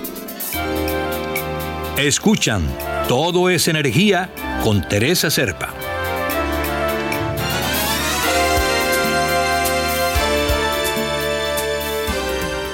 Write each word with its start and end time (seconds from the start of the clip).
Escuchan 1.97 2.61
Todo 3.07 3.49
es 3.49 3.69
Energía 3.69 4.29
con 4.65 4.85
Teresa 4.85 5.29
Serpa. 5.29 5.73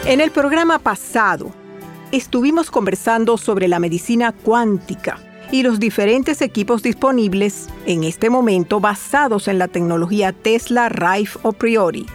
En 0.07 0.21
el 0.21 0.31
programa 0.31 0.79
pasado 0.79 1.51
estuvimos 2.11 2.71
conversando 2.71 3.37
sobre 3.37 3.67
la 3.67 3.77
medicina 3.77 4.31
cuántica 4.31 5.19
y 5.51 5.63
los 5.63 5.79
diferentes 5.79 6.41
equipos 6.41 6.81
disponibles 6.81 7.67
en 7.85 8.03
este 8.03 8.29
momento 8.29 8.79
basados 8.79 9.47
en 9.47 9.59
la 9.59 9.67
tecnología 9.67 10.31
Tesla 10.31 10.89
Rife 10.89 11.37
o 11.43 11.51
Priori. 11.51 12.05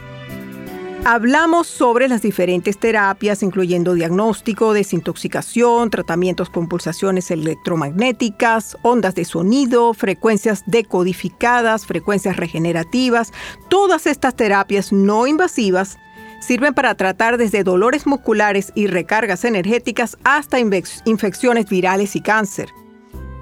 Hablamos 1.04 1.68
sobre 1.68 2.08
las 2.08 2.22
diferentes 2.22 2.78
terapias, 2.78 3.44
incluyendo 3.44 3.94
diagnóstico, 3.94 4.72
desintoxicación, 4.72 5.88
tratamientos 5.88 6.50
con 6.50 6.68
pulsaciones 6.68 7.30
electromagnéticas, 7.30 8.76
ondas 8.82 9.14
de 9.14 9.24
sonido, 9.24 9.94
frecuencias 9.94 10.64
decodificadas, 10.66 11.86
frecuencias 11.86 12.36
regenerativas. 12.36 13.32
Todas 13.68 14.08
estas 14.08 14.34
terapias 14.34 14.92
no 14.92 15.28
invasivas 15.28 15.96
sirven 16.40 16.74
para 16.74 16.96
tratar 16.96 17.38
desde 17.38 17.62
dolores 17.62 18.06
musculares 18.06 18.72
y 18.74 18.88
recargas 18.88 19.44
energéticas 19.44 20.18
hasta 20.24 20.58
infecciones 20.58 21.68
virales 21.68 22.16
y 22.16 22.20
cáncer. 22.20 22.68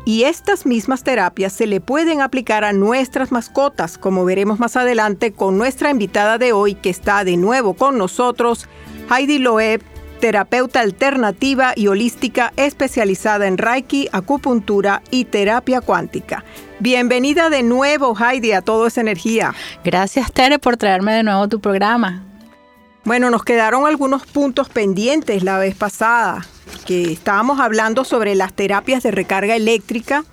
Y 0.06 0.24
estas 0.24 0.66
mismas 0.66 1.02
terapias 1.02 1.52
se 1.54 1.66
le 1.66 1.80
pueden 1.80 2.20
aplicar 2.20 2.62
a 2.62 2.74
nuestras 2.74 3.32
mascotas, 3.32 3.96
como 3.96 4.24
veremos 4.26 4.58
más 4.58 4.76
adelante 4.76 5.32
con 5.32 5.56
nuestra 5.56 5.90
invitada 5.90 6.36
de 6.36 6.52
hoy 6.52 6.74
que 6.74 6.90
está 6.90 7.24
de 7.24 7.38
nuevo 7.38 7.72
con 7.72 7.96
nosotros, 7.96 8.68
Heidi 9.10 9.38
Loeb, 9.38 9.82
terapeuta 10.20 10.80
alternativa 10.80 11.72
y 11.74 11.86
holística 11.86 12.52
especializada 12.56 13.46
en 13.46 13.56
Reiki, 13.56 14.08
acupuntura 14.12 15.02
y 15.10 15.24
terapia 15.24 15.80
cuántica. 15.80 16.44
Bienvenida 16.80 17.48
de 17.48 17.62
nuevo, 17.62 18.14
Heidi, 18.14 18.52
a 18.52 18.60
Todo 18.60 18.86
es 18.86 18.98
Energía. 18.98 19.54
Gracias, 19.84 20.32
Tere, 20.32 20.58
por 20.58 20.76
traerme 20.76 21.14
de 21.14 21.22
nuevo 21.22 21.42
a 21.42 21.48
tu 21.48 21.60
programa. 21.60 22.22
Bueno, 23.04 23.28
nos 23.28 23.44
quedaron 23.44 23.86
algunos 23.86 24.24
puntos 24.24 24.70
pendientes 24.70 25.42
la 25.42 25.58
vez 25.58 25.74
pasada 25.74 26.46
que 26.86 27.12
estábamos 27.12 27.60
hablando 27.60 28.02
sobre 28.02 28.34
las 28.34 28.54
terapias 28.54 29.02
de 29.02 29.10
recarga 29.10 29.56
eléctrica. 29.56 30.24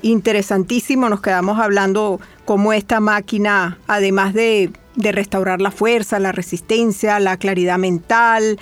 Interesantísimo, 0.00 1.10
nos 1.10 1.20
quedamos 1.20 1.58
hablando 1.58 2.20
cómo 2.46 2.72
esta 2.72 3.00
máquina, 3.00 3.78
además 3.86 4.32
de, 4.32 4.70
restaurar 4.96 5.60
la 5.60 5.70
fuerza, 5.70 6.18
la 6.18 6.32
resistencia, 6.32 7.20
la 7.20 7.36
claridad 7.36 7.76
mental, 7.76 8.58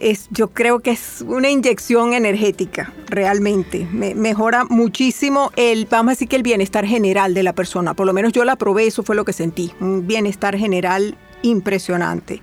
es, 0.00 0.26
yo 0.30 0.48
creo 0.48 0.80
que 0.80 0.90
es 0.90 1.24
una 1.26 1.48
inyección 1.48 2.14
energética, 2.14 2.92
realmente. 3.06 3.86
mejora 3.92 4.64
muchísimo 4.64 5.52
el, 5.54 5.86
vamos 5.88 6.10
a 6.10 6.12
decir 6.14 6.28
que 6.28 6.36
el 6.36 6.42
bienestar 6.42 6.84
general 6.84 7.32
de 7.32 7.44
la 7.44 7.52
persona. 7.52 7.94
Por 7.94 8.06
lo 8.06 8.12
menos 8.12 8.32
yo 8.32 8.44
la 8.44 8.56
probé, 8.56 8.88
eso 8.88 9.04
fue 9.04 9.14
lo 9.14 9.24
que 9.24 9.32
sentí. 9.32 9.72
Un 9.80 10.06
bienestar 10.08 10.56
general 10.56 11.16
impresionante. 11.42 12.42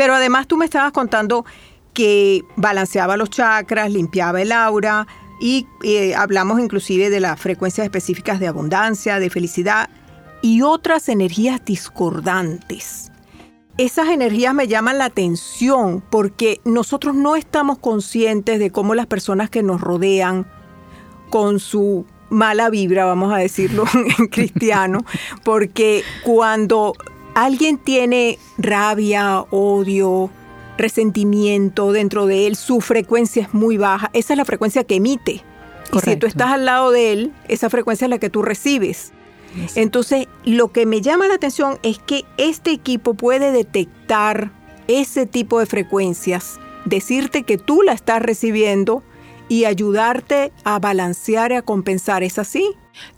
Pero 0.00 0.14
además 0.14 0.46
tú 0.46 0.56
me 0.56 0.64
estabas 0.64 0.92
contando 0.92 1.44
que 1.92 2.42
balanceaba 2.56 3.18
los 3.18 3.28
chakras, 3.28 3.92
limpiaba 3.92 4.40
el 4.40 4.50
aura 4.50 5.06
y 5.42 5.66
eh, 5.82 6.14
hablamos 6.14 6.58
inclusive 6.58 7.10
de 7.10 7.20
las 7.20 7.38
frecuencias 7.38 7.84
específicas 7.84 8.40
de 8.40 8.46
abundancia, 8.46 9.18
de 9.18 9.28
felicidad 9.28 9.90
y 10.40 10.62
otras 10.62 11.10
energías 11.10 11.62
discordantes. 11.66 13.12
Esas 13.76 14.08
energías 14.08 14.54
me 14.54 14.68
llaman 14.68 14.96
la 14.96 15.04
atención 15.04 16.02
porque 16.08 16.62
nosotros 16.64 17.14
no 17.14 17.36
estamos 17.36 17.76
conscientes 17.78 18.58
de 18.58 18.70
cómo 18.70 18.94
las 18.94 19.06
personas 19.06 19.50
que 19.50 19.62
nos 19.62 19.82
rodean 19.82 20.46
con 21.28 21.60
su 21.60 22.06
mala 22.30 22.70
vibra, 22.70 23.04
vamos 23.04 23.34
a 23.34 23.36
decirlo 23.36 23.84
en 24.18 24.28
cristiano, 24.28 25.04
porque 25.44 26.04
cuando 26.24 26.94
alguien 27.34 27.78
tiene 27.78 28.38
rabia, 28.58 29.44
odio, 29.50 30.30
resentimiento 30.78 31.92
dentro 31.92 32.26
de 32.26 32.46
él, 32.46 32.56
su 32.56 32.80
frecuencia 32.80 33.42
es 33.42 33.54
muy 33.54 33.76
baja. 33.76 34.10
Esa 34.12 34.32
es 34.32 34.36
la 34.38 34.44
frecuencia 34.44 34.84
que 34.84 34.96
emite. 34.96 35.44
Y 35.92 35.98
si 36.00 36.16
tú 36.16 36.26
estás 36.26 36.52
al 36.52 36.64
lado 36.64 36.90
de 36.90 37.12
él, 37.12 37.32
esa 37.48 37.68
frecuencia 37.68 38.06
es 38.06 38.10
la 38.10 38.18
que 38.18 38.30
tú 38.30 38.42
recibes. 38.42 39.12
Entonces, 39.74 40.28
lo 40.44 40.68
que 40.68 40.86
me 40.86 41.00
llama 41.00 41.26
la 41.26 41.34
atención 41.34 41.78
es 41.82 41.98
que 41.98 42.24
este 42.36 42.70
equipo 42.70 43.14
puede 43.14 43.50
detectar 43.50 44.52
ese 44.86 45.26
tipo 45.26 45.58
de 45.58 45.66
frecuencias, 45.66 46.60
decirte 46.84 47.42
que 47.42 47.58
tú 47.58 47.82
la 47.82 47.92
estás 47.92 48.22
recibiendo 48.22 49.02
y 49.50 49.64
ayudarte 49.64 50.52
a 50.62 50.78
balancear 50.78 51.50
y 51.50 51.56
a 51.56 51.62
compensar. 51.62 52.22
¿Es 52.22 52.38
así? 52.38 52.64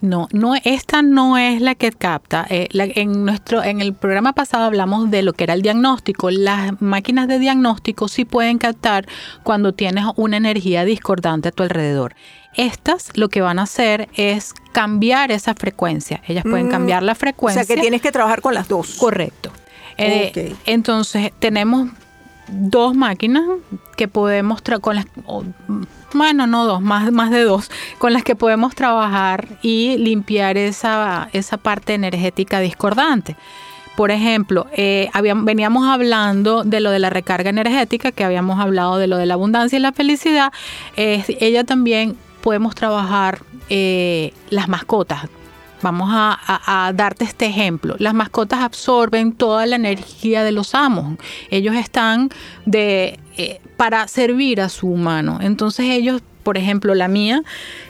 No, 0.00 0.28
no, 0.32 0.54
esta 0.64 1.02
no 1.02 1.36
es 1.36 1.60
la 1.60 1.74
que 1.74 1.92
capta. 1.92 2.46
Eh, 2.48 2.68
en 2.72 3.26
nuestro, 3.26 3.62
en 3.62 3.82
el 3.82 3.92
programa 3.92 4.32
pasado 4.32 4.64
hablamos 4.64 5.10
de 5.10 5.22
lo 5.22 5.34
que 5.34 5.44
era 5.44 5.52
el 5.52 5.60
diagnóstico. 5.60 6.30
Las 6.30 6.80
máquinas 6.80 7.28
de 7.28 7.38
diagnóstico 7.38 8.08
sí 8.08 8.24
pueden 8.24 8.56
captar 8.56 9.06
cuando 9.42 9.74
tienes 9.74 10.06
una 10.16 10.38
energía 10.38 10.86
discordante 10.86 11.48
a 11.48 11.52
tu 11.52 11.64
alrededor. 11.64 12.14
Estas 12.54 13.10
lo 13.14 13.28
que 13.28 13.42
van 13.42 13.58
a 13.58 13.64
hacer 13.64 14.08
es 14.14 14.54
cambiar 14.72 15.32
esa 15.32 15.54
frecuencia. 15.54 16.22
Ellas 16.26 16.44
pueden 16.48 16.68
mm, 16.68 16.70
cambiar 16.70 17.02
la 17.02 17.14
frecuencia. 17.14 17.60
O 17.60 17.66
sea 17.66 17.76
que 17.76 17.80
tienes 17.80 18.00
que 18.00 18.10
trabajar 18.10 18.40
con 18.40 18.54
las 18.54 18.68
dos. 18.68 18.94
Correcto. 18.94 19.52
Eh, 19.98 20.54
entonces, 20.64 21.30
tenemos 21.38 21.90
dos 22.48 22.94
máquinas 22.94 23.44
que 23.96 24.08
podemos 24.08 24.62
con 24.80 24.96
las 24.96 25.06
bueno 26.12 26.46
no 26.46 26.66
dos 26.66 26.80
más 26.82 27.10
más 27.12 27.30
de 27.30 27.44
dos 27.44 27.70
con 27.98 28.12
las 28.12 28.24
que 28.24 28.36
podemos 28.36 28.74
trabajar 28.74 29.46
y 29.62 29.96
limpiar 29.98 30.56
esa 30.56 31.28
esa 31.32 31.56
parte 31.56 31.94
energética 31.94 32.60
discordante 32.60 33.36
por 33.96 34.10
ejemplo, 34.10 34.68
eh, 34.72 35.10
veníamos 35.42 35.86
hablando 35.86 36.64
de 36.64 36.80
lo 36.80 36.90
de 36.90 36.98
la 36.98 37.10
recarga 37.10 37.50
energética, 37.50 38.10
que 38.10 38.24
habíamos 38.24 38.58
hablado 38.58 38.96
de 38.96 39.06
lo 39.06 39.18
de 39.18 39.26
la 39.26 39.34
abundancia 39.34 39.78
y 39.78 39.82
la 39.82 39.92
felicidad. 39.92 40.50
ella 40.96 41.64
también 41.64 42.16
podemos 42.40 42.74
trabajar 42.74 43.42
eh, 43.68 44.32
las 44.50 44.68
mascotas. 44.68 45.28
Vamos 45.82 46.08
a, 46.12 46.92
darte 46.94 47.24
este 47.24 47.46
ejemplo. 47.46 47.96
Las 47.98 48.14
mascotas 48.14 48.60
absorben 48.60 49.32
toda 49.32 49.66
la 49.66 49.76
energía 49.76 50.44
de 50.44 50.52
los 50.52 50.74
amos. 50.74 51.18
Ellos 51.50 51.74
están 51.74 52.30
de, 52.66 53.18
eh, 53.36 53.60
para 53.76 54.06
servir 54.06 54.60
a 54.60 54.68
su 54.68 54.86
humano. 54.86 55.38
Entonces 55.42 55.86
ellos, 55.86 56.22
por 56.44 56.56
ejemplo, 56.56 56.94
la 56.94 57.08
mía, 57.08 57.42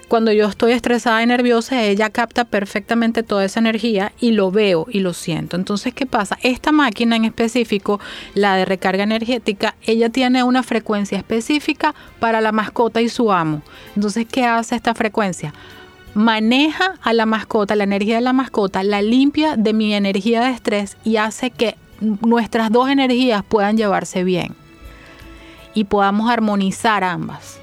cuando 0.09 0.33
yo 0.33 0.47
estoy 0.47 0.73
estresada 0.73 1.23
y 1.23 1.27
nerviosa, 1.27 1.83
ella 1.83 2.09
capta 2.09 2.45
perfectamente 2.45 3.23
toda 3.23 3.45
esa 3.45 3.61
energía 3.61 4.13
y 4.21 4.33
lo 4.33 4.51
veo 4.51 4.87
y 4.91 5.01
lo 5.01 5.13
siento. 5.13 5.57
Entonces, 5.57 5.93
¿qué 5.93 6.07
pasa? 6.07 6.39
Esta 6.43 6.73
máquina 6.73 7.17
en 7.17 7.27
específico, 7.27 8.01
la 8.35 8.57
de 8.57 8.65
recarga 8.65 9.05
energética, 9.05 9.75
ella 9.83 10.09
tiene 10.09 10.43
una 10.45 10.63
frecuencia 10.63 11.19
específica 11.19 11.95
para 12.21 12.41
la 12.41 12.53
mascota 12.53 13.03
y 13.03 13.11
su 13.11 13.33
amo. 13.33 13.63
Entonces, 13.97 14.27
¿qué 14.31 14.45
hace 14.45 14.77
esta 14.77 14.95
frecuencia? 14.95 15.53
Maneja 16.15 16.95
a 17.03 17.13
la 17.13 17.27
mascota, 17.27 17.77
la 17.77 17.85
energía 17.85 18.17
de 18.17 18.21
la 18.21 18.33
mascota, 18.33 18.83
la 18.83 19.03
limpia 19.03 19.57
de 19.57 19.73
mi 19.73 19.95
energía 19.95 20.43
de 20.43 20.51
estrés 20.51 20.97
y 21.05 21.17
hace 21.17 21.51
que 21.51 21.77
nuestras 22.01 22.71
dos 22.71 22.89
energías 22.89 23.43
puedan 23.45 23.77
llevarse 23.77 24.25
bien 24.25 24.55
y 25.75 25.85
podamos 25.85 26.31
armonizar 26.31 27.05
ambas. 27.05 27.59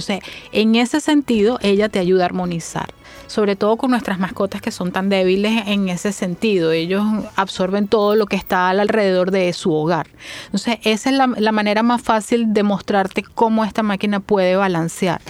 Sé, 0.00 0.22
en 0.52 0.76
ese 0.76 1.00
sentido 1.00 1.58
ella 1.60 1.90
te 1.90 1.98
ayuda 1.98 2.24
a 2.24 2.26
armonizar, 2.26 2.88
sobre 3.26 3.54
todo 3.54 3.76
con 3.76 3.90
nuestras 3.90 4.18
mascotas 4.18 4.62
que 4.62 4.70
son 4.70 4.92
tan 4.92 5.10
débiles 5.10 5.66
en 5.66 5.90
ese 5.90 6.10
sentido. 6.10 6.72
Ellos 6.72 7.04
absorben 7.36 7.86
todo 7.86 8.16
lo 8.16 8.26
que 8.26 8.36
está 8.36 8.70
alrededor 8.70 9.30
de 9.30 9.52
su 9.52 9.72
hogar. 9.74 10.06
Entonces, 10.46 10.78
esa 10.84 11.10
es 11.10 11.16
la, 11.16 11.52
manera 11.52 11.82
más 11.82 12.00
fácil 12.00 12.54
de 12.54 12.62
mostrarte 12.62 13.22
cómo 13.22 13.64
esta 13.64 13.82
máquina 13.82 14.20
puede 14.20 14.56
balancear 14.56 15.20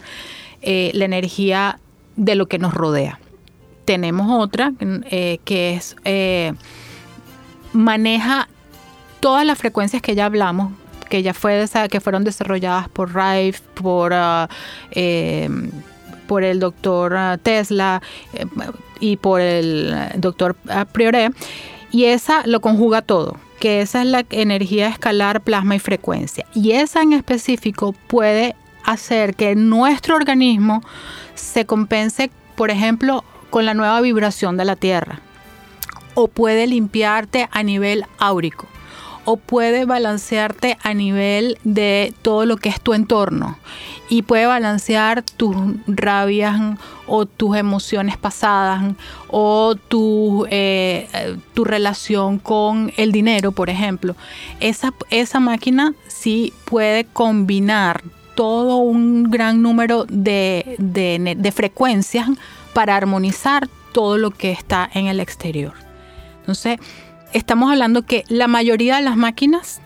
eh, 0.63 0.93
la 0.95 1.05
energía 1.05 1.81
de 2.17 2.35
lo 2.35 2.47
que 2.47 2.59
nos 2.59 2.75
rodea. 2.75 3.19
Tenemos 3.85 4.43
otra 4.43 4.73
eh, 4.81 5.39
que 5.45 5.75
es 5.75 5.97
eh, 6.05 6.53
maneja 7.73 8.49
todas 9.21 9.45
las 9.45 9.59
frecuencias 9.59 10.01
que 10.01 10.15
ya 10.15 10.27
hablamos, 10.27 10.73
que 11.09 11.23
ya 11.23 11.35
fue 11.35 11.67
que 11.91 12.01
fueron 12.01 12.25
desarrolladas 12.25 12.89
por 12.89 13.15
Rife, 13.15 13.61
por 13.75 14.13
eh, 14.93 15.49
por 16.27 16.43
el 16.43 16.59
doctor 16.61 17.15
ah, 17.17 17.39
Tesla 17.43 18.01
y 18.99 19.17
por 19.19 19.43
el 19.43 19.95
doctor 20.17 20.57
ah, 20.69 20.87
Priore, 20.87 21.31
y 21.91 22.05
esa 22.05 22.47
lo 22.47 22.61
conjuga 22.61 23.03
todo 23.03 23.37
que 23.65 23.81
esa 23.81 24.03
es 24.03 24.09
la 24.09 24.27
energía 24.29 24.89
escalar, 24.89 25.41
plasma 25.41 25.77
y 25.77 25.79
frecuencia. 25.79 26.45
Y 26.55 26.73
esa 26.73 27.01
en 27.01 27.15
específico 27.15 27.95
puede 28.09 28.57
hacer 28.85 29.35
que 29.35 29.55
nuestro 29.55 30.17
organismo 30.17 30.83
se 31.35 31.67
compense, 31.67 32.31
por 32.55 32.71
ejemplo, 32.71 33.25
con 33.51 33.67
la 33.67 33.75
nueva 33.75 34.01
vibración 34.01 34.57
de 34.57 34.65
la 34.65 34.77
Tierra. 34.77 35.21
O 36.15 36.29
puede 36.29 36.67
limpiarte 36.67 37.49
a 37.51 37.63
nivel 37.63 38.05
áurico. 38.19 38.67
O 39.25 39.37
puede 39.37 39.85
balancearte 39.85 40.77
a 40.83 40.93
nivel 40.93 41.59
de 41.65 42.13
todo 42.23 42.47
lo 42.47 42.57
que 42.57 42.69
es 42.69 42.81
tu 42.81 42.95
entorno. 42.95 43.59
Y 44.09 44.23
puede 44.23 44.47
balancear 44.47 45.23
tus 45.23 45.57
rabias 45.87 46.61
o 47.07 47.27
tus 47.27 47.57
emociones 47.57 48.17
pasadas 48.19 48.95
o 49.29 49.77
tu, 49.89 50.47
eh, 50.51 51.37
tu 51.55 51.65
relación 51.65 52.39
con 52.39 52.93
el 52.97 53.13
dinero, 53.13 53.53
por 53.53 53.71
ejemplo. 53.71 54.15
Esa, 54.61 54.93
esa 55.11 55.41
máquina 55.41 55.95
sí 56.07 56.53
puede 56.67 57.05
combinar 57.05 58.03
todo 58.35 58.77
un 58.77 59.31
gran 59.31 59.63
número 59.63 60.05
de, 60.09 61.53
frecuencias 61.55 62.29
para 62.73 62.97
armonizar 62.97 63.69
todo 63.93 64.19
lo 64.19 64.31
que 64.31 64.51
está 64.51 64.89
en 64.93 65.07
el 65.07 65.21
exterior. 65.21 65.75
Entonces, 66.41 66.79
estamos 67.33 67.71
hablando 67.71 68.03
que 68.03 68.25
la 68.29 68.49
mayoría 68.49 68.97
de 68.97 69.03
las 69.03 69.17
máquinas 69.17 69.81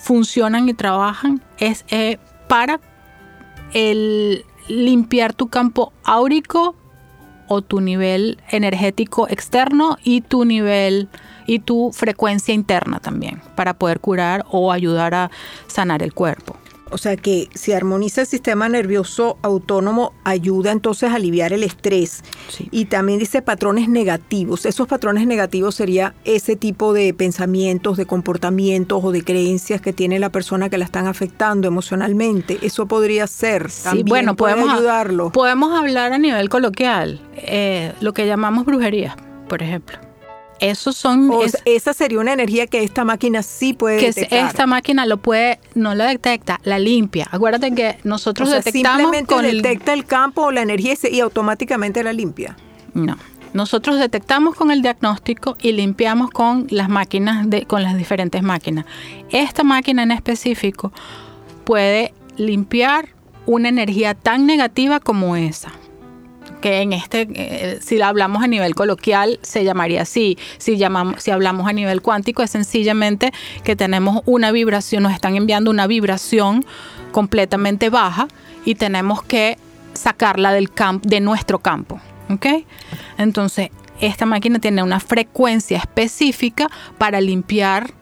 funcionan 0.00 0.68
y 0.68 0.74
trabajan 0.74 1.42
es 1.58 1.84
eh, 1.88 2.18
para 2.46 2.80
el 3.72 4.44
limpiar 4.68 5.32
tu 5.32 5.48
campo 5.48 5.92
áurico 6.04 6.76
o 7.48 7.62
tu 7.62 7.80
nivel 7.80 8.38
energético 8.50 9.28
externo 9.28 9.98
y 10.02 10.20
tu 10.20 10.44
nivel 10.44 11.08
y 11.46 11.58
tu 11.58 11.90
frecuencia 11.92 12.54
interna 12.54 13.00
también 13.00 13.42
para 13.54 13.74
poder 13.74 14.00
curar 14.00 14.44
o 14.50 14.72
ayudar 14.72 15.14
a 15.14 15.30
sanar 15.66 16.02
el 16.02 16.14
cuerpo. 16.14 16.56
O 16.90 16.98
sea 16.98 17.16
que 17.16 17.48
si 17.54 17.72
armoniza 17.72 18.20
el 18.20 18.26
sistema 18.26 18.68
nervioso 18.68 19.38
autónomo, 19.42 20.12
ayuda 20.24 20.70
entonces 20.70 21.10
a 21.10 21.16
aliviar 21.16 21.52
el 21.52 21.62
estrés. 21.62 22.22
Y 22.70 22.84
también 22.86 23.18
dice 23.18 23.42
patrones 23.42 23.88
negativos. 23.88 24.66
Esos 24.66 24.86
patrones 24.86 25.26
negativos 25.26 25.74
sería 25.74 26.14
ese 26.24 26.56
tipo 26.56 26.92
de 26.92 27.14
pensamientos, 27.14 27.96
de 27.96 28.06
comportamientos 28.06 29.02
o 29.02 29.12
de 29.12 29.24
creencias 29.24 29.80
que 29.80 29.92
tiene 29.92 30.18
la 30.18 30.30
persona 30.30 30.68
que 30.68 30.78
la 30.78 30.84
están 30.84 31.06
afectando 31.06 31.66
emocionalmente. 31.66 32.58
Eso 32.62 32.86
podría 32.86 33.26
ser. 33.26 33.70
También 33.82 34.06
bueno, 34.06 34.36
podemos 34.36 34.70
ayudarlo. 34.70 35.32
Podemos 35.32 35.76
hablar 35.76 36.12
a 36.12 36.18
nivel 36.18 36.48
coloquial, 36.48 37.20
eh, 37.36 37.92
lo 38.00 38.12
que 38.12 38.26
llamamos 38.26 38.66
brujería, 38.66 39.16
por 39.48 39.62
ejemplo. 39.62 40.03
Esos 40.70 40.96
son. 40.96 41.30
esa 41.64 41.92
sería 41.92 42.20
una 42.20 42.32
energía 42.32 42.66
que 42.66 42.82
esta 42.82 43.04
máquina 43.04 43.42
sí 43.42 43.74
puede 43.74 43.98
que 43.98 44.28
Esta 44.30 44.66
máquina 44.66 45.06
lo 45.06 45.18
puede, 45.18 45.60
no 45.74 45.94
la 45.94 46.06
detecta, 46.06 46.60
la 46.64 46.78
limpia. 46.78 47.28
Acuérdate 47.30 47.74
que 47.74 47.98
nosotros 48.04 48.50
detectamos. 48.50 49.00
Simplemente 49.00 49.56
detecta 49.56 49.92
el... 49.92 50.06
campo 50.06 50.42
o 50.42 50.50
la 50.50 50.62
energía 50.62 50.94
y 51.10 51.20
automáticamente 51.20 52.02
la 52.02 52.12
limpia. 52.12 52.56
No. 52.94 53.16
Nosotros 53.52 53.98
detectamos 53.98 54.56
con 54.56 54.70
el 54.70 54.82
diagnóstico 54.82 55.56
y 55.60 55.72
limpiamos 55.72 56.30
con 56.30 56.66
las 56.70 56.88
máquinas, 56.88 57.48
de, 57.48 57.66
con 57.66 57.82
las 57.82 57.96
diferentes 57.96 58.42
máquinas. 58.42 58.84
Esta 59.30 59.62
máquina 59.62 60.02
en 60.02 60.10
específico 60.10 60.92
puede 61.64 62.14
limpiar 62.36 63.10
una 63.46 63.68
energía 63.68 64.14
tan 64.14 64.46
negativa 64.46 64.98
como 64.98 65.36
esa 65.36 65.72
que 66.64 66.80
en 66.80 66.94
este, 66.94 67.28
eh, 67.34 67.78
si 67.82 67.98
la 67.98 68.08
hablamos 68.08 68.42
a 68.42 68.46
nivel 68.46 68.74
coloquial, 68.74 69.38
se 69.42 69.64
llamaría 69.64 70.00
así. 70.00 70.38
Si, 70.56 70.78
llamamos, 70.78 71.22
si 71.22 71.30
hablamos 71.30 71.68
a 71.68 71.74
nivel 71.74 72.00
cuántico, 72.00 72.42
es 72.42 72.52
sencillamente 72.52 73.34
que 73.64 73.76
tenemos 73.76 74.22
una 74.24 74.50
vibración, 74.50 75.02
nos 75.02 75.12
están 75.12 75.36
enviando 75.36 75.70
una 75.70 75.86
vibración 75.86 76.64
completamente 77.12 77.90
baja 77.90 78.28
y 78.64 78.76
tenemos 78.76 79.22
que 79.22 79.58
sacarla 79.92 80.54
del 80.54 80.72
campo, 80.72 81.06
de 81.06 81.20
nuestro 81.20 81.58
campo. 81.58 82.00
¿Ok? 82.30 82.46
Entonces, 83.18 83.68
esta 84.00 84.24
máquina 84.24 84.58
tiene 84.58 84.82
una 84.82 85.00
frecuencia 85.00 85.76
específica 85.76 86.70
para 86.96 87.20
limpiar 87.20 87.92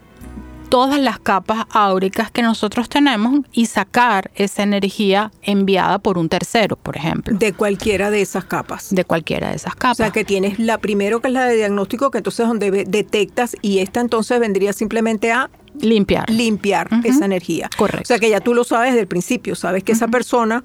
todas 0.73 0.99
las 0.99 1.19
capas 1.19 1.67
áuricas 1.69 2.31
que 2.31 2.41
nosotros 2.41 2.89
tenemos 2.89 3.41
y 3.53 3.67
sacar 3.67 4.31
esa 4.37 4.63
energía 4.63 5.31
enviada 5.43 5.99
por 5.99 6.17
un 6.17 6.31
tercero, 6.31 6.77
por 6.77 6.97
ejemplo. 6.97 7.37
De 7.37 7.53
cualquiera 7.53 8.11
de 8.11 8.23
esas 8.23 8.47
capas. 8.47 8.89
De 8.89 9.05
cualquiera 9.05 9.51
de 9.51 9.57
esas 9.57 9.75
capas. 9.75 10.01
O 10.01 10.03
sea, 10.03 10.13
que 10.13 10.25
tienes 10.25 10.59
la 10.59 10.79
primero 10.79 11.21
que 11.21 11.29
es 11.29 11.35
la 11.35 11.45
de 11.45 11.57
diagnóstico, 11.57 12.11
que 12.11 12.19
entonces 12.19 12.49
donde 12.49 12.87
detectas 12.89 13.55
y 13.61 13.81
esta 13.81 14.01
entonces 14.01 14.41
vendría 14.41 14.73
simplemente 14.73 15.31
a 15.31 15.51
limpiar. 15.79 16.31
Limpiar 16.31 16.89
esa 17.05 17.27
energía. 17.27 17.69
Correcto. 17.77 18.05
O 18.05 18.07
sea, 18.07 18.19
que 18.19 18.31
ya 18.31 18.41
tú 18.41 18.55
lo 18.55 18.65
sabes 18.65 18.93
desde 18.93 19.03
el 19.03 19.09
principio, 19.09 19.55
sabes 19.55 19.85
que 19.85 19.93
esa 19.93 20.09
persona 20.09 20.65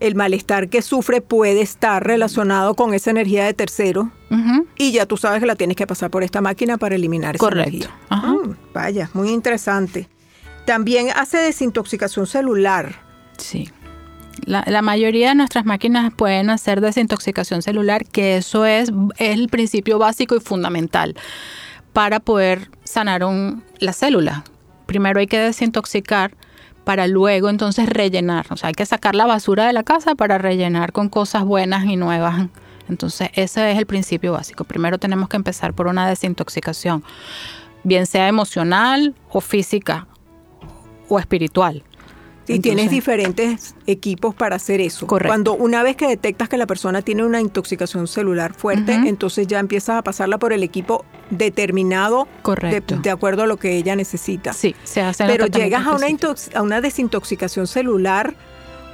el 0.00 0.14
malestar 0.14 0.68
que 0.68 0.82
sufre 0.82 1.20
puede 1.20 1.60
estar 1.60 2.04
relacionado 2.04 2.74
con 2.74 2.94
esa 2.94 3.10
energía 3.10 3.44
de 3.44 3.54
tercero 3.54 4.10
y 4.76 4.90
ya 4.90 5.06
tú 5.06 5.16
sabes 5.16 5.40
que 5.40 5.46
la 5.46 5.54
tienes 5.54 5.76
que 5.76 5.86
pasar 5.86 6.10
por 6.10 6.24
esta 6.24 6.40
máquina 6.40 6.76
para 6.76 6.96
eliminar 6.96 7.36
esa 7.36 7.48
energía. 7.48 7.90
Mm, 8.10 8.23
vaya, 8.74 9.08
muy 9.14 9.30
interesante. 9.30 10.08
También 10.66 11.08
hace 11.14 11.38
desintoxicación 11.38 12.26
celular. 12.26 12.96
Sí. 13.38 13.70
La, 14.46 14.82
mayoría 14.82 15.30
de 15.30 15.34
nuestras 15.36 15.64
máquinas 15.64 16.12
pueden 16.12 16.50
hacer 16.50 16.80
desintoxicación 16.80 17.62
celular, 17.62 18.04
que 18.04 18.36
eso 18.36 18.66
es, 18.66 18.90
el 19.16 19.48
principio 19.48 19.98
básico 19.98 20.36
y 20.36 20.40
fundamental 20.40 21.14
para 21.92 22.20
poder 22.20 22.68
sanar 22.82 23.22
la 23.78 23.92
célula. 23.92 24.44
Primero 24.86 25.20
hay 25.20 25.28
que 25.28 25.38
desintoxicar 25.38 26.36
para 26.82 27.06
luego 27.06 27.48
entonces 27.48 27.88
rellenar. 27.88 28.46
O 28.50 28.56
sea, 28.56 28.68
hay 28.68 28.74
que 28.74 28.84
sacar 28.84 29.14
la 29.14 29.24
basura 29.24 29.66
de 29.66 29.72
la 29.72 29.84
casa 29.84 30.14
para 30.14 30.36
rellenar 30.36 30.92
con 30.92 31.08
cosas 31.08 31.44
buenas 31.44 31.84
y 31.86 31.96
nuevas. 31.96 32.48
Entonces, 32.88 33.30
ese 33.34 33.72
es 33.72 33.78
el 33.78 33.86
principio 33.86 34.32
básico. 34.32 34.64
Primero 34.64 34.98
tenemos 34.98 35.28
que 35.28 35.36
empezar 35.36 35.72
por 35.72 35.86
una 35.86 36.06
desintoxicación. 36.08 37.02
Bien 37.84 38.06
sea 38.06 38.28
emocional 38.28 39.14
o 39.30 39.40
física 39.40 40.06
o 41.08 41.18
espiritual. 41.18 41.84
Y 42.46 42.58
tienes 42.60 42.90
diferentes 42.90 43.74
equipos 43.86 44.34
para 44.34 44.56
hacer 44.56 44.80
eso. 44.80 45.06
Correcto. 45.06 45.30
Cuando 45.30 45.54
una 45.54 45.82
vez 45.82 45.96
que 45.96 46.06
detectas 46.06 46.48
que 46.48 46.58
la 46.58 46.66
persona 46.66 47.00
tiene 47.00 47.24
una 47.24 47.40
intoxicación 47.40 48.06
celular 48.06 48.52
fuerte, 48.52 48.92
entonces 48.92 49.46
ya 49.46 49.58
empiezas 49.58 49.96
a 49.96 50.02
pasarla 50.02 50.38
por 50.38 50.52
el 50.52 50.62
equipo 50.62 51.06
determinado 51.30 52.28
Correcto. 52.42 52.96
De, 52.96 53.00
de 53.00 53.10
acuerdo 53.10 53.44
a 53.44 53.46
lo 53.46 53.56
que 53.56 53.76
ella 53.76 53.96
necesita. 53.96 54.52
Sí, 54.52 54.74
se 54.84 55.00
hace. 55.00 55.24
Pero 55.24 55.46
llegas 55.46 55.86
a 55.86 55.92
una, 55.92 56.06
a 56.54 56.62
una 56.62 56.80
desintoxicación 56.82 57.66
celular 57.66 58.34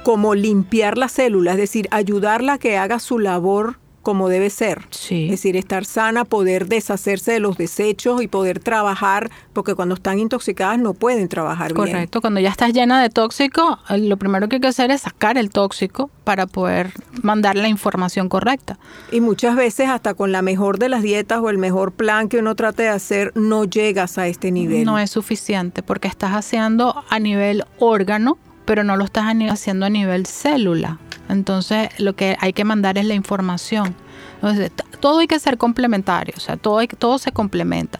como 0.03 0.33
limpiar 0.33 0.97
la 0.97 1.09
célula, 1.09 1.51
es 1.51 1.57
decir, 1.57 1.87
ayudarla 1.91 2.53
a 2.53 2.57
que 2.57 2.77
haga 2.77 2.99
su 2.99 3.19
labor 3.19 3.80
como 4.01 4.29
debe 4.29 4.49
ser. 4.49 4.81
Sí. 4.89 5.25
Es 5.25 5.31
decir, 5.31 5.55
estar 5.55 5.85
sana, 5.85 6.25
poder 6.25 6.67
deshacerse 6.67 7.31
de 7.33 7.39
los 7.39 7.57
desechos 7.57 8.21
y 8.21 8.27
poder 8.27 8.59
trabajar, 8.59 9.29
porque 9.53 9.75
cuando 9.75 9.95
están 9.95 10.19
intoxicadas 10.19 10.79
no 10.79 10.93
pueden 10.93 11.27
trabajar 11.27 11.73
bien. 11.73 11.87
Correcto, 11.87 12.21
cuando 12.21 12.39
ya 12.39 12.49
estás 12.49 12.73
llena 12.73 13.01
de 13.01 13.09
tóxico, 13.09 13.79
eh, 13.89 13.97
lo 13.97 14.17
primero 14.17 14.49
que 14.49 14.57
hay 14.57 14.61
que 14.61 14.67
hacer 14.67 14.91
es 14.91 15.01
sacar 15.01 15.37
el 15.37 15.49
tóxico 15.49 16.09
para 16.23 16.47
poder 16.47 16.91
mandar 17.21 17.55
la 17.55 17.67
información 17.67 18.29
correcta. 18.29 18.79
Y 19.11 19.21
muchas 19.21 19.55
veces 19.55 19.89
hasta 19.89 20.13
con 20.13 20.31
la 20.31 20.41
mejor 20.41 20.79
de 20.79 20.89
las 20.89 21.01
dietas 21.03 21.39
o 21.41 21.49
el 21.49 21.57
mejor 21.57 21.91
plan 21.91 22.29
que 22.29 22.39
uno 22.39 22.55
trate 22.55 22.83
de 22.83 22.89
hacer, 22.89 23.31
no 23.35 23.65
llegas 23.65 24.17
a 24.17 24.27
este 24.27 24.51
nivel. 24.51 24.85
No 24.85 24.99
es 24.99 25.11
suficiente 25.11 25.83
porque 25.83 26.07
estás 26.07 26.31
haciendo 26.31 27.03
a 27.09 27.19
nivel 27.19 27.65
órgano, 27.79 28.37
pero 28.65 28.83
no 28.83 28.97
lo 28.97 29.05
estás 29.05 29.25
haciendo 29.49 29.85
a 29.85 29.89
nivel 29.89 30.25
célula. 30.25 30.99
Entonces, 31.29 31.89
lo 31.97 32.13
que 32.13 32.35
hay 32.39 32.53
que 32.53 32.65
mandar 32.65 32.97
es 32.97 33.05
la 33.05 33.13
información. 33.13 33.95
Entonces, 34.35 34.71
todo 34.99 35.19
hay 35.19 35.27
que 35.27 35.39
ser 35.39 35.57
complementario, 35.57 36.33
o 36.35 36.39
sea, 36.39 36.57
todo, 36.57 36.85
todo 36.97 37.17
se 37.17 37.31
complementa. 37.31 37.99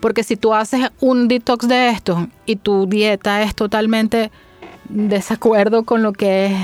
Porque 0.00 0.24
si 0.24 0.36
tú 0.36 0.54
haces 0.54 0.90
un 1.00 1.28
detox 1.28 1.68
de 1.68 1.90
esto 1.90 2.28
y 2.46 2.56
tu 2.56 2.86
dieta 2.86 3.42
es 3.42 3.54
totalmente 3.54 4.30
desacuerdo 4.88 5.84
con 5.84 6.02
lo 6.02 6.12
que 6.12 6.46
es 6.46 6.54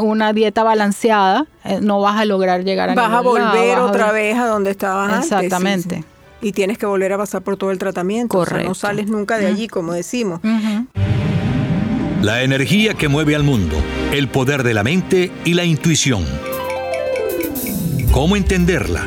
una 0.00 0.32
dieta 0.32 0.62
balanceada, 0.62 1.46
eh, 1.64 1.78
no 1.80 2.00
vas 2.00 2.20
a 2.20 2.24
lograr 2.26 2.64
llegar 2.64 2.90
a 2.90 2.94
Vas 2.94 3.12
a 3.12 3.20
volver 3.20 3.78
otra 3.78 4.12
vez 4.12 4.36
a 4.36 4.46
donde 4.46 4.70
estabas 4.70 5.24
Exactamente. 5.24 5.96
antes. 5.96 6.10
Y 6.42 6.52
tienes 6.52 6.76
que 6.76 6.84
volver 6.84 7.14
a 7.14 7.18
pasar 7.18 7.40
por 7.42 7.56
todo 7.56 7.70
el 7.70 7.78
tratamiento. 7.78 8.36
Correcto. 8.36 8.70
O 8.70 8.74
sea, 8.74 8.90
no 8.90 8.96
sales 8.96 9.10
nunca 9.10 9.38
de 9.38 9.46
allí, 9.46 9.68
como 9.68 9.94
decimos. 9.94 10.40
La 12.26 12.42
energía 12.42 12.94
que 12.94 13.06
mueve 13.06 13.36
al 13.36 13.44
mundo, 13.44 13.76
el 14.12 14.26
poder 14.26 14.64
de 14.64 14.74
la 14.74 14.82
mente 14.82 15.30
y 15.44 15.54
la 15.54 15.64
intuición. 15.64 16.26
¿Cómo 18.10 18.34
entenderla? 18.34 19.06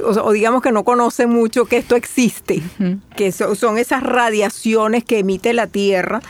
o, 0.00 0.32
digamos 0.32 0.62
que 0.62 0.72
no 0.72 0.84
conoce 0.84 1.26
mucho 1.26 1.66
que 1.66 1.76
esto 1.76 1.96
existe, 1.96 2.62
que 3.16 3.32
son 3.32 3.78
esas 3.78 4.02
radiaciones 4.02 5.04
que 5.04 5.18
emite 5.18 5.52
la 5.52 5.66
Tierra 5.66 6.22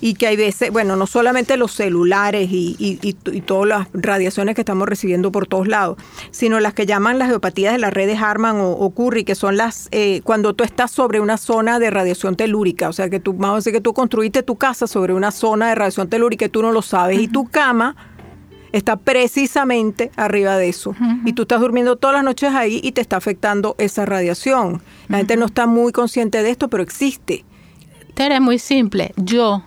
y 0.00 0.14
que 0.14 0.28
hay 0.28 0.36
veces, 0.36 0.70
bueno, 0.70 0.96
no 0.96 1.06
solamente 1.06 1.56
los 1.56 1.72
celulares 1.72 2.48
y, 2.50 3.16
todas 3.46 3.68
las 3.68 3.88
radiaciones 3.92 4.54
que 4.54 4.60
estamos 4.60 4.88
recibiendo 4.88 5.32
por 5.32 5.46
todos 5.46 5.66
lados, 5.66 5.96
sino 6.30 6.60
las 6.60 6.74
que 6.74 6.86
llaman 6.86 7.18
las 7.18 7.28
geopatías 7.28 7.72
de 7.72 7.78
las 7.78 7.92
redes 7.92 8.20
Harman 8.20 8.56
o, 8.56 8.70
o 8.70 8.90
Curry, 8.90 9.24
que 9.24 9.34
son 9.34 9.56
las, 9.56 9.88
eh, 9.90 10.20
cuando 10.24 10.54
tú 10.54 10.64
estás 10.64 10.90
sobre 10.90 11.20
una 11.20 11.36
zona 11.36 11.78
de 11.78 11.90
radiación 11.90 12.36
telúrica, 12.36 12.88
o 12.88 12.92
sea, 12.92 13.10
que 13.10 13.20
tú, 13.20 13.32
vamos 13.32 13.54
a 13.54 13.56
decir 13.56 13.72
que 13.72 13.80
tú 13.80 13.94
construiste 13.94 14.42
tu 14.42 14.56
casa 14.56 14.86
sobre 14.86 15.14
una 15.14 15.30
zona 15.30 15.68
de 15.68 15.74
radiación 15.74 16.08
telúrica 16.08 16.44
y 16.44 16.48
tú 16.48 16.62
no 16.62 16.72
lo 16.72 16.82
sabes, 16.82 17.18
y 17.18 17.28
tu 17.28 17.46
cama 17.46 17.96
está 18.72 18.96
precisamente 18.96 20.10
arriba 20.16 20.56
de 20.56 20.68
eso. 20.68 20.94
Y 21.24 21.32
tú 21.32 21.42
estás 21.42 21.60
durmiendo 21.60 21.96
todas 21.96 22.14
las 22.14 22.24
noches 22.24 22.54
ahí 22.54 22.80
y 22.82 22.92
te 22.92 23.00
está 23.00 23.16
afectando 23.16 23.74
esa 23.78 24.06
radiación. 24.06 24.82
La 25.08 25.18
gente 25.18 25.36
no 25.36 25.46
está 25.46 25.66
muy 25.66 25.92
consciente 25.92 26.42
de 26.42 26.50
esto, 26.50 26.68
pero 26.68 26.82
existe. 26.82 27.44
Tere, 28.14 28.36
es 28.36 28.40
muy 28.40 28.58
simple. 28.58 29.12
Yo, 29.16 29.62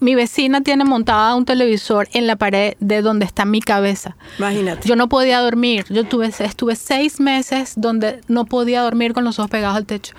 mi 0.00 0.14
vecina 0.14 0.62
tiene 0.62 0.84
montada 0.84 1.34
un 1.34 1.44
televisor 1.44 2.08
en 2.12 2.26
la 2.26 2.36
pared 2.36 2.74
de 2.80 3.02
donde 3.02 3.24
está 3.24 3.44
mi 3.44 3.60
cabeza. 3.60 4.16
Imagínate. 4.38 4.88
Yo 4.88 4.96
no 4.96 5.08
podía 5.08 5.40
dormir. 5.40 5.84
Yo 5.88 6.04
tuve, 6.04 6.32
estuve 6.38 6.76
seis 6.76 7.20
meses 7.20 7.74
donde 7.76 8.20
no 8.28 8.44
podía 8.46 8.82
dormir 8.82 9.12
con 9.12 9.24
los 9.24 9.38
ojos 9.38 9.50
pegados 9.50 9.76
al 9.76 9.86
techo. 9.86 10.14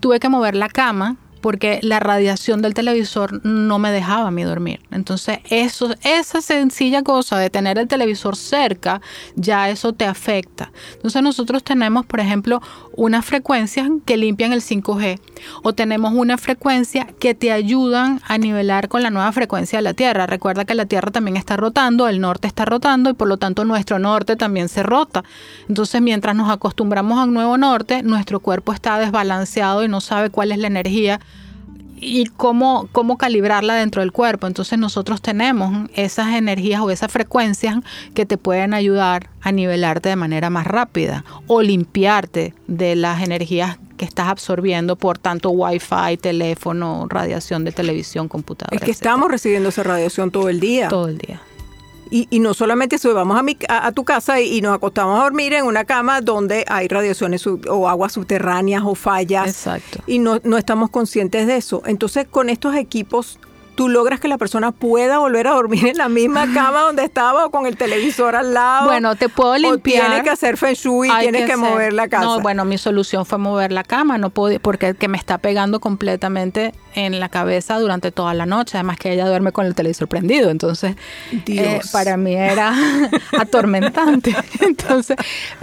Tuve 0.00 0.18
que 0.18 0.28
mover 0.28 0.56
la 0.56 0.68
cama 0.68 1.16
porque 1.40 1.80
la 1.82 2.00
radiación 2.00 2.62
del 2.62 2.74
televisor 2.74 3.44
no 3.44 3.78
me 3.78 3.90
dejaba 3.90 4.28
a 4.28 4.30
mí 4.30 4.42
dormir. 4.42 4.80
Entonces, 4.90 5.38
eso, 5.50 5.94
esa 6.02 6.40
sencilla 6.40 7.02
cosa 7.02 7.38
de 7.38 7.50
tener 7.50 7.78
el 7.78 7.88
televisor 7.88 8.36
cerca, 8.36 9.00
ya 9.36 9.70
eso 9.70 9.92
te 9.92 10.04
afecta. 10.04 10.72
Entonces, 10.94 11.22
nosotros 11.22 11.64
tenemos, 11.64 12.06
por 12.06 12.20
ejemplo, 12.20 12.60
una 12.96 13.22
frecuencia 13.22 13.88
que 14.04 14.16
limpian 14.16 14.52
el 14.52 14.60
5G 14.60 15.20
o 15.62 15.72
tenemos 15.72 16.12
una 16.12 16.36
frecuencia 16.38 17.06
que 17.18 17.34
te 17.34 17.52
ayudan 17.52 18.20
a 18.26 18.38
nivelar 18.38 18.88
con 18.88 19.02
la 19.02 19.10
nueva 19.10 19.32
frecuencia 19.32 19.78
de 19.78 19.82
la 19.82 19.94
Tierra. 19.94 20.26
Recuerda 20.26 20.64
que 20.64 20.74
la 20.74 20.86
Tierra 20.86 21.10
también 21.10 21.36
está 21.36 21.56
rotando, 21.56 22.08
el 22.08 22.20
norte 22.20 22.46
está 22.46 22.64
rotando 22.64 23.10
y 23.10 23.14
por 23.14 23.28
lo 23.28 23.36
tanto 23.36 23.64
nuestro 23.64 23.98
norte 23.98 24.36
también 24.36 24.68
se 24.68 24.82
rota. 24.82 25.24
Entonces, 25.68 26.00
mientras 26.02 26.34
nos 26.36 26.50
acostumbramos 26.50 27.18
a 27.18 27.24
un 27.24 27.34
nuevo 27.34 27.56
norte, 27.56 28.02
nuestro 28.02 28.40
cuerpo 28.40 28.72
está 28.72 28.98
desbalanceado 28.98 29.84
y 29.84 29.88
no 29.88 30.00
sabe 30.00 30.30
cuál 30.30 30.52
es 30.52 30.58
la 30.58 30.66
energía 30.66 31.20
y 32.00 32.26
cómo, 32.26 32.88
cómo 32.92 33.18
calibrarla 33.18 33.74
dentro 33.74 34.00
del 34.00 34.12
cuerpo. 34.12 34.46
Entonces 34.46 34.78
nosotros 34.78 35.20
tenemos 35.20 35.88
esas 35.94 36.34
energías 36.34 36.80
o 36.80 36.90
esas 36.90 37.12
frecuencias 37.12 37.76
que 38.14 38.26
te 38.26 38.38
pueden 38.38 38.74
ayudar 38.74 39.28
a 39.42 39.52
nivelarte 39.52 40.08
de 40.08 40.16
manera 40.16 40.50
más 40.50 40.66
rápida 40.66 41.24
o 41.46 41.62
limpiarte 41.62 42.54
de 42.66 42.96
las 42.96 43.22
energías 43.22 43.78
que 43.96 44.06
estás 44.06 44.28
absorbiendo 44.28 44.96
por 44.96 45.18
tanto 45.18 45.50
wifi, 45.50 46.16
teléfono, 46.18 47.06
radiación 47.10 47.64
de 47.64 47.72
televisión, 47.72 48.28
computadora. 48.28 48.76
Es 48.76 48.82
que 48.82 48.90
estamos 48.90 49.30
recibiendo 49.30 49.68
esa 49.68 49.82
radiación 49.82 50.30
todo 50.30 50.48
el 50.48 50.58
día. 50.58 50.88
Todo 50.88 51.08
el 51.08 51.18
día. 51.18 51.42
Y, 52.12 52.40
no 52.40 52.54
solamente 52.54 52.96
eso, 52.96 53.14
vamos 53.14 53.38
a, 53.38 53.42
mi, 53.42 53.56
a, 53.68 53.92
tu 53.92 54.04
casa 54.04 54.40
y, 54.40 54.60
nos 54.60 54.74
acostamos 54.74 55.20
a 55.20 55.22
dormir 55.22 55.52
en 55.52 55.64
una 55.64 55.84
cama 55.84 56.20
donde 56.20 56.64
hay 56.68 56.88
radiaciones 56.88 57.46
o 57.46 57.88
aguas 57.88 58.12
subterráneas 58.12 58.82
o 58.84 58.96
fallas. 58.96 59.48
Exacto. 59.48 60.00
Y 60.06 60.18
no, 60.18 60.40
no 60.42 60.58
estamos 60.58 60.90
conscientes 60.90 61.46
de 61.46 61.56
eso. 61.56 61.82
Entonces, 61.86 62.26
con 62.28 62.50
estos 62.50 62.74
equipos 62.74 63.38
tú 63.74 63.88
logras 63.88 64.20
que 64.20 64.28
la 64.28 64.38
persona 64.38 64.72
pueda 64.72 65.18
volver 65.18 65.46
a 65.46 65.52
dormir 65.52 65.86
en 65.86 65.96
la 65.96 66.08
misma 66.08 66.46
cama 66.54 66.82
donde 66.82 67.04
estaba 67.04 67.46
o 67.46 67.50
con 67.50 67.66
el 67.66 67.76
televisor 67.76 68.36
al 68.36 68.54
lado. 68.54 68.86
Bueno, 68.86 69.16
te 69.16 69.28
puedo 69.28 69.56
limpiar. 69.56 70.04
O 70.04 70.06
tienes 70.06 70.24
que 70.24 70.30
hacer 70.30 70.56
feng 70.56 70.74
shui 70.74 71.08
tienes 71.20 71.48
que, 71.48 71.56
mover 71.56 71.92
la 71.92 72.08
casa. 72.08 72.24
No, 72.24 72.40
bueno, 72.40 72.64
mi 72.64 72.78
solución 72.78 73.24
fue 73.26 73.38
mover 73.38 73.72
la 73.72 73.84
cama, 73.84 74.18
no 74.18 74.30
puedo, 74.30 74.58
porque 74.60 74.94
que 74.94 75.08
me 75.08 75.18
está 75.18 75.38
pegando 75.38 75.80
completamente 75.80 76.74
en 76.94 77.20
la 77.20 77.28
cabeza 77.28 77.78
durante 77.78 78.12
toda 78.12 78.34
la 78.34 78.46
noche. 78.46 78.76
Además 78.76 78.98
que 78.98 79.12
ella 79.12 79.26
duerme 79.26 79.52
con 79.52 79.66
el 79.66 79.74
televisor 79.74 80.08
prendido, 80.08 80.50
entonces 80.50 80.96
eh, 81.32 81.80
para 81.92 82.16
mí 82.16 82.34
era 82.34 82.74
atormentante. 83.38 84.34
entonces, 84.60 85.16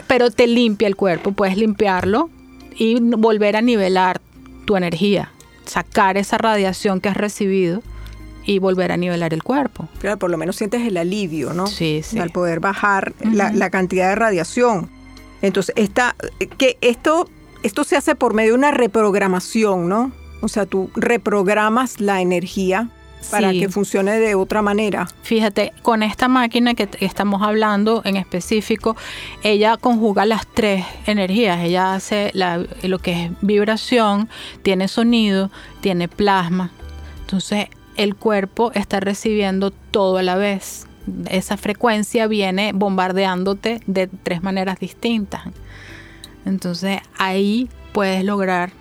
pero 0.08 0.32
te 0.32 0.48
limpia 0.48 0.88
el 0.88 0.96
cuerpo, 0.96 1.32
puedes 1.32 1.58
limpiarlo 1.58 2.30
y 2.76 3.00
volver 3.00 3.56
a 3.56 3.62
nivelar 3.62 4.22
tu 4.66 4.76
energía, 4.76 5.32
sacar 5.66 6.18
esa 6.18 6.38
radiación 6.38 7.02
que 7.02 7.10
has 7.10 7.18
recibido 7.18 7.82
y 8.48 8.60
volver 8.60 8.94
a 8.94 8.98
nivelar 8.98 9.34
el 9.34 9.44
cuerpo. 9.44 9.90
Claro, 10.00 10.18
por 10.18 10.32
lo 10.32 10.38
menos 10.38 10.56
sientes 10.56 10.82
el 10.82 10.98
alivio, 10.98 11.54
¿no? 11.54 11.68
Sí, 11.68 12.02
sí. 12.04 12.18
Al 12.18 12.32
poder 12.32 12.62
bajar 12.62 13.14
la, 13.20 13.70
cantidad 13.70 14.10
de 14.10 14.16
radiación. 14.16 14.90
Entonces, 15.42 15.76
esta, 15.78 16.16
que 16.58 16.78
esto, 16.82 17.30
esto 17.62 17.84
se 17.84 17.98
hace 17.98 18.16
por 18.16 18.34
medio 18.34 18.54
de 18.54 18.58
una 18.58 18.72
reprogramación, 18.72 19.90
¿no? 19.90 20.14
O 20.42 20.48
sea, 20.48 20.66
tú 20.66 20.90
reprogramas 20.96 22.00
la 22.00 22.22
energía 22.22 22.90
para 23.30 23.52
que 23.52 23.68
funcione 23.68 24.18
de 24.18 24.36
otra 24.36 24.62
manera. 24.62 25.10
Fíjate, 25.24 25.74
con 25.82 26.02
esta 26.02 26.30
máquina 26.30 26.74
que 26.74 26.88
estamos 27.02 27.42
hablando 27.42 28.02
en 28.06 28.16
específico, 28.16 28.96
ella 29.44 29.76
conjuga 29.76 30.26
las 30.26 30.48
tres 30.48 30.86
energías. 31.06 31.60
Ella 31.60 31.96
hace 31.96 32.32
lo 32.34 33.00
que 33.00 33.26
es 33.26 33.32
vibración, 33.42 34.30
tiene 34.62 34.88
sonido, 34.88 35.52
tiene 35.82 36.08
plasma. 36.08 36.72
Entonces, 37.22 37.68
el 37.98 38.16
cuerpo 38.16 38.72
está 38.74 39.00
recibiendo 39.00 39.72
todo 39.72 40.18
a 40.18 40.24
la 40.24 40.36
vez. 40.36 40.88
Esa 41.30 41.58
frecuencia 41.58 42.28
viene 42.28 42.72
bombardeándote 42.74 43.82
de 43.88 44.08
tres 44.08 44.44
maneras 44.44 44.80
distintas. 44.80 45.42
Entonces 46.46 47.02
ahí 47.18 47.70
puedes 47.92 48.24
lograr 48.24 48.72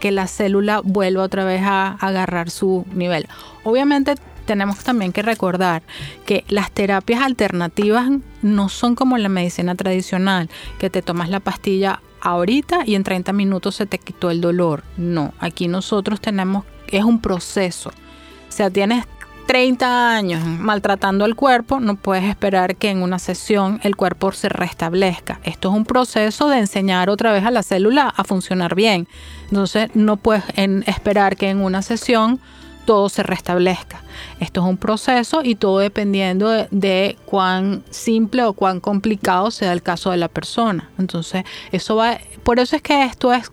que 0.00 0.10
la 0.10 0.26
célula 0.26 0.80
vuelva 0.82 1.22
otra 1.22 1.44
vez 1.44 1.62
a 1.62 1.92
agarrar 1.92 2.50
su 2.50 2.86
nivel. 2.94 3.28
Obviamente 3.64 4.14
tenemos 4.46 4.78
también 4.82 5.12
que 5.12 5.22
recordar 5.22 5.82
que 6.26 6.44
las 6.48 6.72
terapias 6.72 7.22
alternativas 7.22 8.10
no 8.42 8.68
son 8.68 8.94
como 8.94 9.18
la 9.18 9.28
medicina 9.28 9.74
tradicional, 9.74 10.48
que 10.78 10.90
te 10.90 11.02
tomas 11.02 11.28
la 11.28 11.40
pastilla 11.40 12.00
ahorita 12.20 12.80
y 12.86 12.94
en 12.94 13.04
30 13.04 13.32
minutos 13.32 13.76
se 13.76 13.86
te 13.86 13.98
quitó 13.98 14.30
el 14.30 14.40
dolor. 14.40 14.82
No, 14.96 15.34
aquí 15.38 15.68
nosotros 15.68 16.20
tenemos, 16.20 16.64
es 16.88 17.04
un 17.04 17.20
proceso. 17.20 17.92
O 18.50 18.52
sea, 18.52 18.68
tienes 18.68 19.06
30 19.46 20.14
años 20.14 20.44
maltratando 20.44 21.24
al 21.24 21.34
cuerpo, 21.34 21.80
no 21.80 21.96
puedes 21.96 22.24
esperar 22.24 22.76
que 22.76 22.90
en 22.90 23.02
una 23.02 23.18
sesión 23.18 23.80
el 23.82 23.96
cuerpo 23.96 24.32
se 24.32 24.48
restablezca. 24.48 25.40
Esto 25.44 25.70
es 25.70 25.76
un 25.76 25.84
proceso 25.84 26.48
de 26.48 26.58
enseñar 26.58 27.10
otra 27.10 27.32
vez 27.32 27.44
a 27.44 27.50
la 27.50 27.62
célula 27.62 28.12
a 28.16 28.24
funcionar 28.24 28.74
bien. 28.74 29.08
Entonces, 29.48 29.90
no 29.94 30.18
puedes 30.18 30.44
esperar 30.86 31.36
que 31.36 31.48
en 31.48 31.62
una 31.62 31.82
sesión 31.82 32.40
todo 32.86 33.08
se 33.08 33.22
restablezca. 33.22 34.02
Esto 34.40 34.60
es 34.62 34.66
un 34.66 34.76
proceso 34.76 35.42
y 35.44 35.54
todo 35.54 35.78
dependiendo 35.78 36.48
de, 36.48 36.68
de, 36.70 37.16
cuán 37.24 37.84
simple 37.90 38.44
o 38.44 38.52
cuán 38.52 38.80
complicado 38.80 39.50
sea 39.50 39.72
el 39.72 39.82
caso 39.82 40.10
de 40.10 40.16
la 40.16 40.28
persona. 40.28 40.90
Entonces, 40.98 41.44
eso 41.72 41.96
va, 41.96 42.18
por 42.42 42.58
eso 42.58 42.76
es 42.76 42.82
que 42.82 43.04
esto 43.04 43.32
es 43.32 43.50